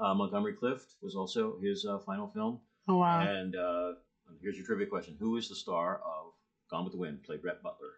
[0.00, 2.60] Uh, Montgomery Clift was also his uh, final film.
[2.88, 3.20] Oh wow.
[3.20, 3.92] And uh,
[4.42, 6.32] here's your trivia question: Who is the star of
[6.70, 7.22] Gone with the Wind?
[7.22, 7.90] Played Rhett Butler.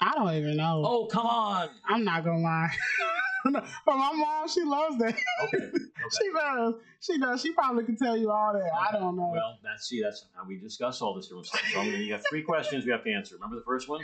[0.00, 0.82] I don't even know.
[0.84, 1.68] Oh, come on!
[1.88, 2.70] I'm not gonna lie.
[3.52, 5.14] but my mom, she loves that.
[5.44, 5.70] Okay.
[6.20, 6.74] she does.
[7.00, 7.40] She does.
[7.42, 8.70] She probably can tell you all that.
[8.88, 9.30] I don't know.
[9.32, 11.60] Well, that's see, that's how we discuss all this different stuff.
[11.72, 13.34] So gonna, you have three questions we have to answer.
[13.36, 14.00] Remember the first one?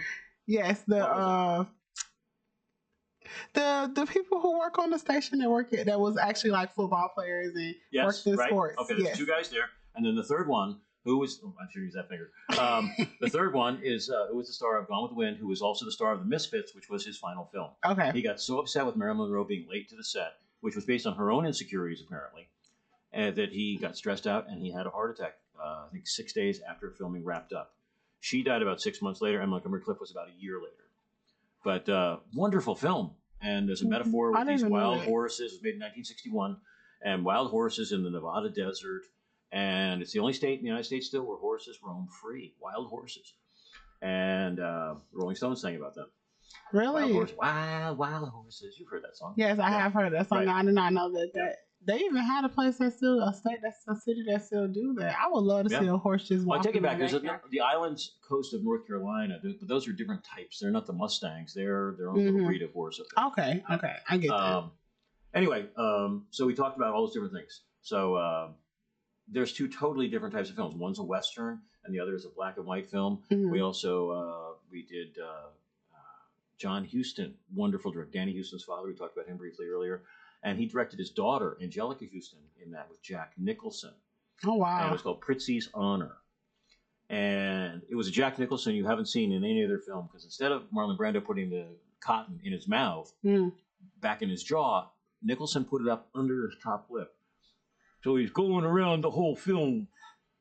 [0.46, 1.64] yes, the uh
[3.55, 6.72] the the people who work on the station that work at that was actually like
[6.74, 8.48] football players and Yes, worked in right.
[8.48, 8.79] sports.
[8.79, 9.18] Okay, there's yes.
[9.18, 12.08] two guys there, and then the third one, who was oh, I should use that
[12.08, 12.30] finger.
[12.58, 15.36] Um, the third one is uh, who was the star of Gone with the Wind,
[15.38, 17.70] who was also the star of The Misfits, which was his final film.
[17.86, 18.10] Okay.
[18.12, 21.06] He got so upset with Marilyn Monroe being late to the set, which was based
[21.06, 22.48] on her own insecurities apparently,
[23.12, 25.36] and that he got stressed out and he had a heart attack.
[25.58, 27.74] Uh, I think six days after filming wrapped up.
[28.20, 30.84] She died about six months later, and Montgomery Clift was about a year later.
[31.64, 33.90] But uh, wonderful film, and there's a Mhm.
[33.90, 35.52] metaphor with these wild horses.
[35.52, 36.56] It was made in 1961,
[37.02, 39.02] and wild horses in the Nevada desert,
[39.52, 42.88] and it's the only state in the United States still where horses roam free, wild
[42.88, 43.34] horses.
[44.02, 46.06] And uh, Rolling Stones sang about them.
[46.72, 47.12] Wild Really?
[47.12, 48.76] horses, wild, wild horses.
[48.78, 49.34] You've heard that song.
[49.36, 49.78] Yes, I Yeah.
[49.82, 50.38] have heard that song.
[50.38, 50.48] Right.
[50.48, 53.58] I did not know that that they even had a place that still a state
[53.62, 55.16] that's a city that still do that.
[55.18, 55.94] I would love to see Yeah.
[55.94, 56.98] a horse just Well, I take it back.
[56.98, 60.58] There's the a, the islands coast of North Carolina, but those are different types.
[60.60, 61.54] They're not the Mustangs.
[61.54, 62.46] They're their own little Mhm.
[62.46, 63.24] breed of horse up there.
[63.26, 64.34] Okay, okay, I get that.
[64.36, 64.72] Um,
[65.34, 67.62] anyway, um, so we talked about all those different things.
[67.82, 68.50] So uh,
[69.30, 70.74] there's two totally different types of films.
[70.74, 73.22] One's a western, and the other is a black and white film.
[73.30, 73.50] Mhm.
[73.50, 75.46] We also uh, we did uh,
[75.94, 75.98] uh,
[76.58, 78.88] John Huston, wonderful director, Danny Huston's father.
[78.88, 80.02] We talked about him briefly earlier,
[80.42, 83.92] and he directed his daughter Anjelica Huston in that with Jack Nicholson
[84.46, 86.16] oh and it was called Prizzi's Honor.
[87.08, 90.52] And it was a Jack Nicholson you haven't seen in any other film because instead
[90.52, 91.66] of Marlon Brando putting the
[92.00, 93.52] cotton in his mouth, Mm.
[94.00, 94.88] back in his jaw,
[95.22, 97.14] Nicholson put it up under his top lip.
[98.02, 99.88] So he's going around the whole film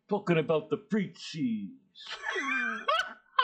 [0.07, 1.69] talking about the Prizzis.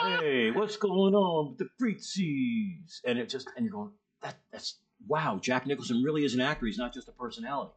[0.00, 3.00] hey, what's going on with the Prizzis?
[3.04, 3.90] And it just, and you're going,
[4.22, 4.76] that, that's,
[5.06, 6.66] wow, Jack Nicholson really is an actor.
[6.66, 7.72] He's not just a personality.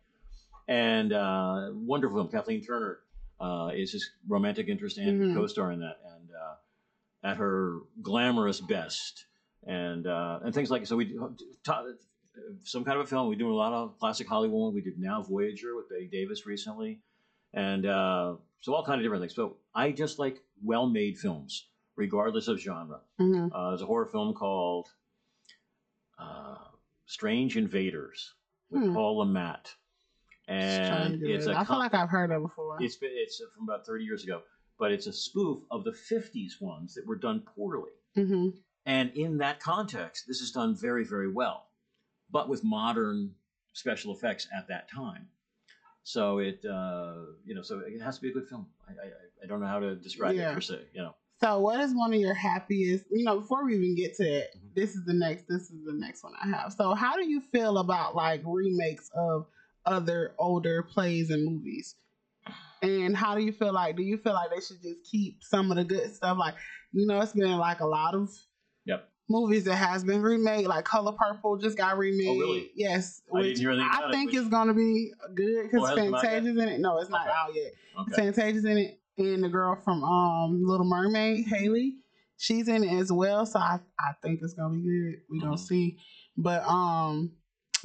[0.68, 2.30] And uh, wonderful film.
[2.30, 3.00] Kathleen Turner
[3.42, 5.34] uh, is his romantic interest and Mhm.
[5.36, 9.26] co-star in that, and uh, at her glamorous best,
[9.66, 10.96] and uh, and things like so.
[10.96, 11.18] We
[11.64, 11.86] ta-
[12.64, 13.28] some kind of a film.
[13.30, 14.74] We do a lot of classic Hollywood.
[14.74, 17.00] We did Now Voyager with Bette Davis recently,
[17.54, 19.36] and uh, so all kind of different things.
[19.36, 23.02] So I just like well-made films, regardless of genre.
[23.20, 23.50] Mhm.
[23.54, 24.88] Uh, there's a horror film called
[26.18, 26.58] uh,
[27.06, 28.34] Strange Invaders
[28.70, 28.94] with Hmm.
[28.94, 29.74] Paul Le Mat,
[30.48, 32.78] and Strange it's a I feel com- like I've heard that before.
[32.82, 34.44] it's been- it's from about 30 years ago,
[34.78, 37.92] but it's a spoof of the 50s ones that were done poorly.
[38.16, 38.50] hmm
[38.86, 41.69] And in that context, this is done very, very well,
[42.32, 43.34] but with modern
[43.74, 45.28] special effects at that time.
[46.04, 47.16] So it, uh,
[47.46, 48.68] you know, so it has to be a good film.
[48.88, 49.12] I, I,
[49.44, 50.52] I don't know how to describe Yeah.
[50.52, 50.80] it per se.
[50.94, 53.06] You know, So, what is one of your happiest?
[53.12, 54.74] You know, before we even get to it, Mhm.
[54.74, 55.48] this is the next.
[55.48, 56.74] This is the next one I have.
[56.74, 59.48] So, how do you feel about like remakes of
[59.86, 61.96] other older plays and movies?
[62.82, 63.96] And how do you feel like?
[63.98, 66.38] Do you feel like they should just keep some of the good stuff?
[66.38, 66.56] Like,
[66.94, 68.30] you know, it's been like a lot of
[68.86, 69.08] Yep.
[69.30, 70.66] Movies that has been remade.
[70.68, 72.28] Like Color Purple just got remade.
[72.28, 72.72] Oh, really?
[72.76, 75.64] Yes, I didn't which hear I it, think which- is going to be good Oh,
[75.64, 76.32] because it hasn't come out yet?
[76.32, 76.80] Fantasia's in it.
[76.80, 77.36] No, it's not Okay.
[77.36, 77.74] out yet.
[78.00, 78.16] okay.
[78.16, 81.98] Fantasia's in it, and the girl from um Little Mermaid, Haley,
[82.38, 83.46] she's in it as well.
[83.46, 85.22] So I, I think it's gonna be good.
[85.30, 85.60] We gonna Mhm.
[85.60, 85.98] see.
[86.38, 87.32] But um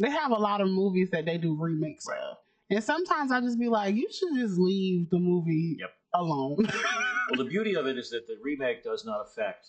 [0.00, 2.18] they have a lot of movies that they do remakes Right.
[2.18, 2.36] of.
[2.70, 5.90] And sometimes I just be like, you should just leave the movie Yep.
[6.14, 6.56] alone.
[7.30, 9.68] Well, the beauty of it is that the remake does not affect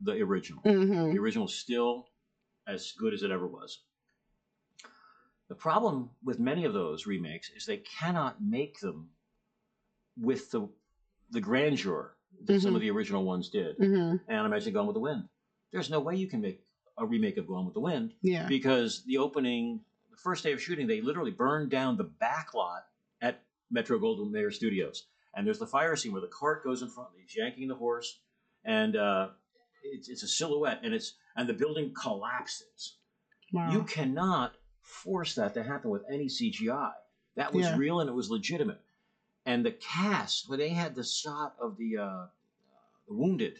[0.00, 0.62] the original.
[0.62, 2.08] hmm The original is still
[2.66, 3.80] as good as it ever was.
[5.48, 9.10] The problem with many of those remakes is they cannot make them
[10.16, 10.68] with the
[11.32, 12.76] the grandeur that some Mhm.
[12.76, 13.76] of the original ones did.
[13.76, 15.28] hmm And I mentioned Gone with the Wind.
[15.70, 16.64] There's no way you can make
[16.98, 18.48] a remake of Gone with the Wind Yeah.
[18.48, 22.82] because the opening, the first day of shooting, they literally burned down the back lot
[23.20, 25.06] at Metro Goldwyn Mayer Studios.
[25.34, 28.18] And there's the fire scene where the cart goes in front, he's yanking the horse,
[28.64, 29.30] and uh,
[29.82, 32.96] it's, it's a silhouette, and it's and the building collapses.
[33.52, 33.70] Wow.
[33.72, 36.92] You cannot force that to happen with any CGI.
[37.36, 37.76] That was Yeah.
[37.76, 38.80] real and it was legitimate.
[39.46, 42.26] And the cast, when they had the shot of the uh,
[43.08, 43.54] the wounded,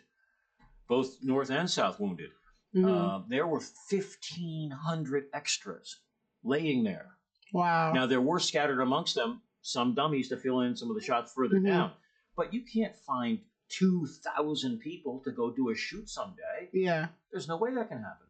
[0.88, 2.30] both North and South wounded,
[2.74, 2.84] Mhm.
[3.22, 6.00] uh, there were 1,500 extras
[6.42, 7.16] laying there.
[7.52, 7.92] wow.
[7.92, 11.32] Now, there were scattered amongst them some dummies to fill in some of the shots
[11.34, 11.64] further Mhm.
[11.66, 11.92] down,
[12.36, 16.68] but you can't find 2,000 people to go do a shoot someday.
[16.72, 17.06] yeah.
[17.30, 18.26] There's no way that can happen.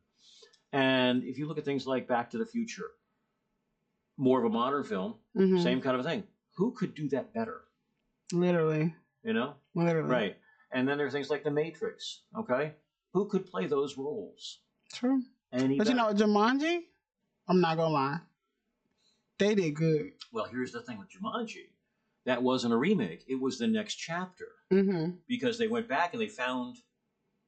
[0.73, 2.91] And if you look at things like Back to the Future,
[4.17, 6.25] more of a modern film, hmm same kind of a thing.
[6.57, 7.63] Who could do that better?
[8.33, 8.95] Literally.
[9.25, 9.55] You know?
[9.75, 10.11] Literally.
[10.11, 10.37] Right.
[10.73, 12.75] And then there are things like The Matrix, okay?
[13.13, 14.59] Who could play those roles?
[14.93, 15.23] True.
[15.53, 16.83] Any But you know, Jumanji,
[17.49, 18.21] I'm not gonna lie.
[19.39, 20.13] They did good.
[20.33, 21.71] Well, here's the thing with Jumanji.
[22.31, 23.25] That wasn't a remake.
[23.27, 26.77] It was the next chapter hmm because they went back and they found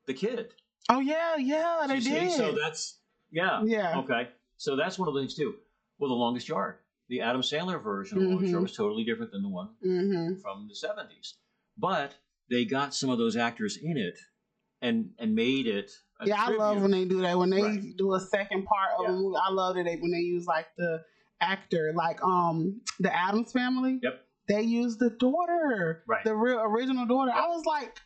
[0.09, 0.55] the kid.
[0.89, 2.11] Oh yeah, yeah, they You see?
[2.11, 2.33] did.
[2.33, 2.99] So that's
[3.31, 3.63] yeah.
[3.65, 3.97] yeah.
[3.99, 4.31] Okay.
[4.57, 5.55] So that's one of the things too.
[6.01, 8.53] Well, the longest yard, the Adam Sandler version of Longest Mhm.
[8.55, 11.35] Yard was totally different than the one hmm from the 70s.
[11.79, 12.17] But
[12.51, 14.19] they got some of those actors in it
[14.81, 15.93] and and made it.
[16.19, 17.39] A Yeah, I love when they do that.
[17.39, 17.97] When they Right.
[17.97, 19.13] do a second part of Yeah.
[19.13, 21.05] a movie, I love that they when they use like the
[21.41, 24.01] actor, like um the Addams family.
[24.03, 24.25] Yep.
[24.53, 26.25] They used the daughter, Right.
[26.25, 27.33] the real original daughter.
[27.33, 27.97] I was like,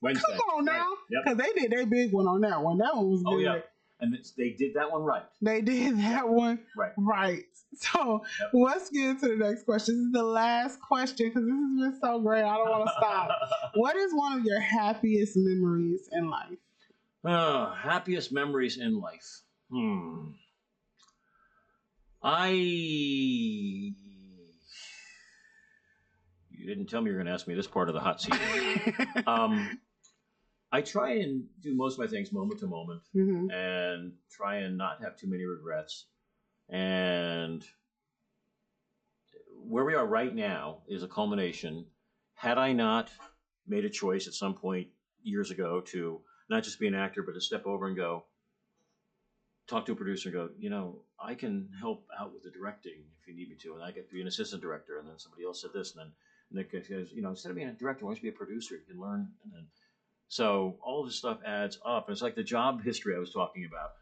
[0.00, 0.14] what?
[0.16, 0.76] Come on Right.
[0.78, 1.22] now, Yep.
[1.24, 2.78] because they did their big one on that one.
[2.78, 3.34] That one was good.
[3.34, 3.60] Oh yeah.
[4.00, 5.24] And they did that one right.
[5.40, 6.92] They did that one Right.
[6.96, 7.44] right.
[7.76, 8.50] So Yep.
[8.54, 9.96] let's get into the next question.
[9.96, 12.42] This is the last question because this has been so great.
[12.44, 13.30] I don't want to stop.
[13.74, 16.58] what is one of your happiest memories in life?
[17.24, 19.40] Oh, happiest memories in life.
[19.70, 20.30] Hmm.
[22.22, 23.92] I.
[26.64, 28.22] You didn't tell me you were going to ask me this part of the hot
[28.22, 28.40] seat.
[29.26, 29.78] um,
[30.72, 34.78] I try and do most of my things moment to moment hmm and try and
[34.78, 36.06] not have too many regrets.
[36.70, 37.62] And
[39.62, 41.84] where we are right now is a culmination.
[42.32, 43.10] Had I not
[43.66, 44.88] made a choice at some point
[45.22, 48.24] years ago to not just be an actor, but to step over and go,
[49.66, 53.04] talk to a producer and go, you know, I can help out with the directing
[53.20, 55.18] if you need me to, and I get to be an assistant director, and then
[55.18, 56.12] somebody else said this, and then
[56.50, 58.74] Nick says, you know, instead of being a director, why don't you be a producer?
[58.74, 59.66] You can learn, and then
[60.28, 62.10] so all of this stuff adds up.
[62.10, 63.92] It's like the job history I was talking about.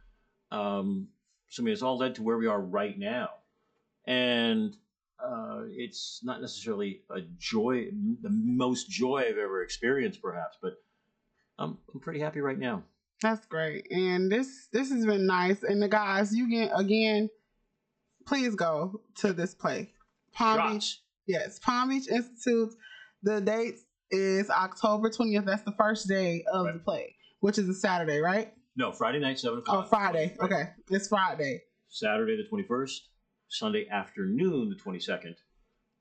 [0.50, 1.08] Um,
[1.48, 3.30] so I mean, it's all led to where we are right now,
[4.06, 4.76] and
[5.22, 7.88] uh, it's not necessarily a joy,
[8.22, 10.74] the most joy I've ever experienced, perhaps, but
[11.58, 12.82] I'm, I'm pretty happy right now.
[13.20, 13.86] That's great.
[13.92, 15.62] And this this has been nice.
[15.62, 17.30] And the guys, you get again,
[18.26, 19.92] please go to this play.
[20.32, 21.00] Palm Beach.
[21.26, 22.74] Yes, Palm Beach Institute.
[23.22, 23.76] The date
[24.10, 25.44] is October 20th.
[25.44, 26.74] That's the first day of Right.
[26.74, 28.52] the play, which is a Saturday, right?
[28.76, 29.84] No, Friday night, seven oh, o'clock.
[29.86, 30.36] Oh, Friday.
[30.40, 30.52] Right.
[30.52, 30.70] Okay.
[30.90, 31.62] It's Friday.
[31.88, 33.08] Saturday the twenty first,
[33.48, 35.36] Sunday afternoon the twenty second,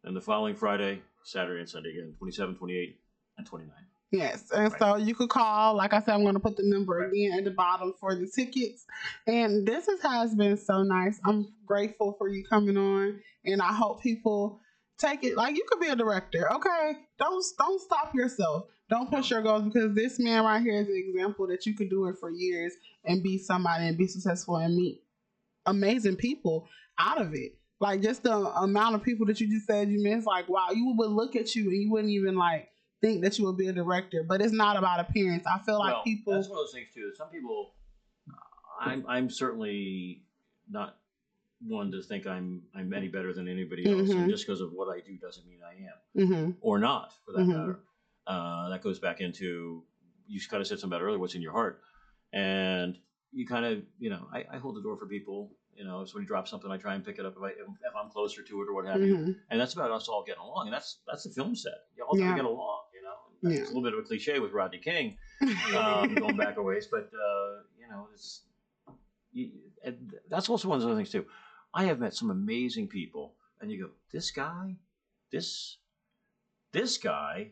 [0.04, 3.00] and the following Friday, Saturday and Sunday again, 27, 28,
[3.38, 3.86] and twenty nine.
[4.12, 4.80] Yes, and Right.
[4.80, 5.76] so you could call.
[5.76, 7.10] Like I said, I'm going to put the number Right.
[7.12, 8.86] again at the bottom for the tickets.
[9.28, 11.20] And this has been so nice.
[11.24, 14.60] I'm grateful for you coming on, and I hope people
[15.02, 15.36] take it.
[15.36, 16.94] Like you could be a director, okay?
[17.18, 18.66] Don't don't stop yourself.
[18.90, 21.90] Don't push your goals because this man right here is an example that you could
[21.90, 22.74] do it for years
[23.06, 25.02] and be somebody and be successful and meet
[25.66, 26.68] amazing people
[27.00, 27.58] out of it.
[27.80, 30.28] Like just the amount of people that you just said you missed.
[30.28, 32.70] Like wow, you would look at you and you wouldn't even like
[33.02, 35.46] think that you would be a director, but it's not about appearance.
[35.48, 36.34] I feel like well, people.
[36.34, 37.12] That's one of those things too.
[37.18, 37.74] Some people,
[38.80, 40.22] I'm I'm certainly
[40.70, 40.98] not
[41.68, 44.18] one to think I'm I'm any better than anybody else, Mhm.
[44.22, 45.76] and just because of what I do doesn't mean I
[46.24, 47.48] am hmm or not, for that Mhm.
[47.56, 47.80] matter.
[48.28, 49.84] Uh, that goes back into
[50.28, 51.20] you kind of said something about earlier.
[51.20, 51.82] What's in your heart,
[52.34, 52.98] and
[53.32, 55.52] you kind of you know I, I hold the door for people.
[55.76, 57.96] You know, if somebody drops something, I try and pick it up if, I, if
[57.96, 59.16] I'm closer to it or what have you.
[59.16, 61.86] hmm And that's about us all getting along, and that's that's the film set.
[61.96, 62.36] You all Yeah.
[62.36, 62.82] get along.
[62.94, 63.64] You know, That's Yeah.
[63.64, 65.18] a little bit of a cliche with Rodney King
[65.76, 68.44] um, going back a ways, but uh, you know, it's
[69.32, 69.50] you,
[70.30, 71.26] that's also one of the other things too.
[71.74, 74.76] I have met some amazing people, and you go, this guy,
[75.32, 75.78] this,
[76.74, 77.52] this guy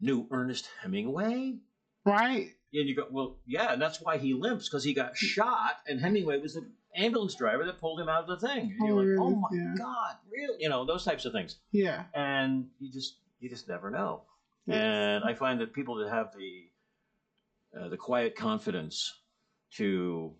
[0.00, 1.56] knew Ernest Hemingway,
[2.04, 2.48] right?
[2.72, 6.00] and you go, well, yeah, and that's why he limps because he got shot, and
[6.00, 8.60] Hemingway was the ambulance driver that pulled him out of the thing.
[8.60, 9.74] And Oh, you're like, oh my Yeah.
[9.78, 10.58] god, really?
[10.62, 12.04] You know, those types of things, Yeah.
[12.14, 14.22] and you just you just never know.
[14.68, 16.70] And I find that people that have the
[17.78, 19.12] uh, the quiet confidence
[19.74, 20.34] to,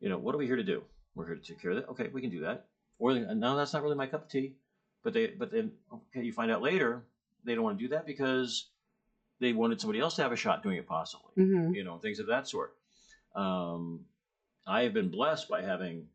[0.00, 0.82] you know, what are we here to do?
[1.14, 1.88] We're here to take care of that.
[1.90, 2.66] Okay, we can do that.
[2.98, 4.54] Or no, that's not really my cup of tea.
[5.02, 7.02] But they, but then, okay, you find out later
[7.44, 8.68] they don't want to do that because
[9.40, 11.32] they wanted somebody else to have a shot doing it, possibly.
[11.36, 11.74] Mhm.
[11.74, 12.74] You know, things of that sort.
[13.34, 14.04] Um,
[14.66, 16.06] I have been blessed by having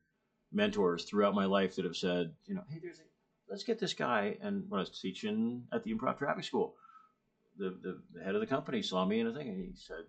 [0.53, 3.03] mentors throughout my life that have said, you know, hey, there's a,
[3.49, 4.37] let's get this guy.
[4.41, 6.75] And when I was teaching at the improv traffic school,
[7.57, 10.05] the, the, the head of the company saw me in a thing and he said,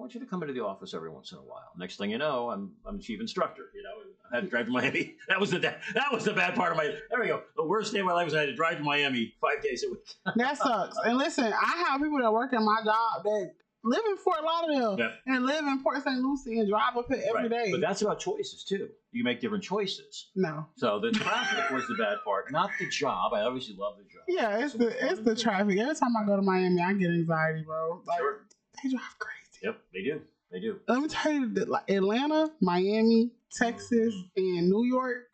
[0.00, 1.72] I want you to come into the office every once in a while.
[1.76, 3.64] Next thing you know, I'm I'm the chief instructor.
[3.74, 3.90] You know,
[4.32, 5.16] I had to drive to Miami.
[5.28, 6.86] That was the that, that was the bad part of my.
[7.10, 7.42] There we go.
[7.54, 9.84] The worst day of my life was I had to drive to Miami five days
[9.86, 10.08] a week.
[10.36, 10.96] That sucks.
[11.04, 13.52] And listen, I have people that work in my job that
[13.84, 15.10] live in Fort Lauderdale Yeah.
[15.26, 16.18] and live in Port St.
[16.18, 17.50] Lucie and drive up here every Right.
[17.66, 17.70] day.
[17.70, 18.88] But that's about choices too.
[19.12, 20.30] You make different choices.
[20.34, 20.64] no.
[20.76, 23.34] So the traffic was the bad part, not the job.
[23.34, 24.22] I obviously love the job.
[24.28, 25.78] Yeah, it's the it's the traffic.
[25.78, 28.00] Every time I go to Miami, I get anxiety, bro.
[28.06, 28.46] Like Sure.
[28.82, 29.36] they drive crazy.
[29.62, 30.20] Yep, they do.
[30.50, 30.80] They do.
[30.88, 34.56] Let me tell you that Atlanta, Miami, Texas, Mm-hmm.
[34.58, 35.26] and New York.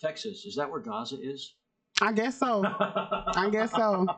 [0.00, 1.54] Texas, is that where Gaza is?
[2.02, 2.62] I guess so.
[2.64, 4.06] I guess so.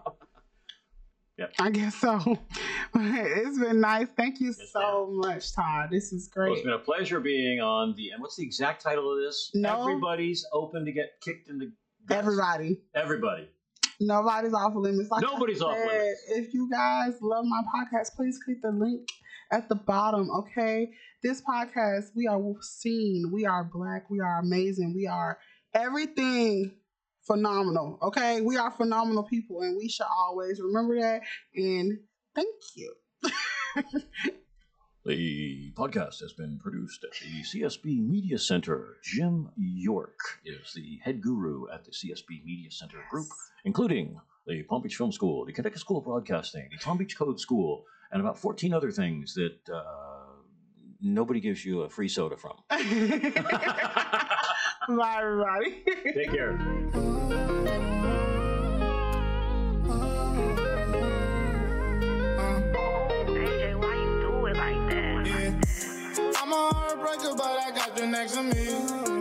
[1.38, 1.54] Yep.
[1.60, 2.38] I guess so.
[2.94, 4.06] it's been nice.
[4.16, 5.88] Thank you Yes, so much, Todd.
[5.90, 6.52] This is Well, great.
[6.58, 8.10] it's been a pleasure being on the.
[8.10, 9.50] And what's the exact title of this?
[9.54, 9.80] No.
[9.80, 11.72] Everybody's open to get kicked in the.
[12.06, 12.18] guts.
[12.18, 12.80] Everybody.
[12.94, 13.48] Everybody.
[14.06, 15.10] Nobody's off limits.
[15.10, 16.22] Like Nobody's off said, limits.
[16.28, 19.08] If you guys love my podcast, please click the link
[19.50, 20.30] at the bottom.
[20.30, 20.90] Okay,
[21.22, 23.30] this podcast we are seen.
[23.32, 24.10] We are black.
[24.10, 24.94] We are amazing.
[24.94, 25.38] We are
[25.74, 26.72] everything
[27.26, 27.98] phenomenal.
[28.02, 31.22] Okay, we are phenomenal people, and we should always remember that.
[31.54, 31.98] And
[32.34, 32.94] thank you.
[35.04, 38.98] The podcast has been produced at the CSB Media Center.
[39.02, 43.26] Jim York is the head guru at the CSB Media Center group,
[43.64, 47.40] including the Palm Beach Film School, the Connecticut School of Broadcasting, the Palm Beach Code
[47.40, 50.36] School, and about 14 other things that uh,
[51.00, 52.58] nobody gives you a free soda from.
[52.70, 52.78] Bye,
[55.18, 55.82] everybody.
[56.14, 56.56] Take care.
[67.02, 68.68] heartbreaker, but I got you next to me.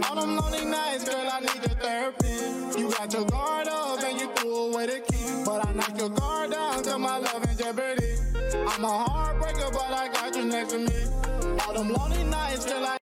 [0.08, 2.80] All them lonely nights, girl, I need your therapy.
[2.80, 5.44] You got your guard up and you threw away the key.
[5.46, 8.16] But I knock your guard down to my love in jeopardy.
[8.68, 11.60] I'm a heartbreaker, but I got you next to me.
[11.66, 13.01] All them lonely nights, girl, I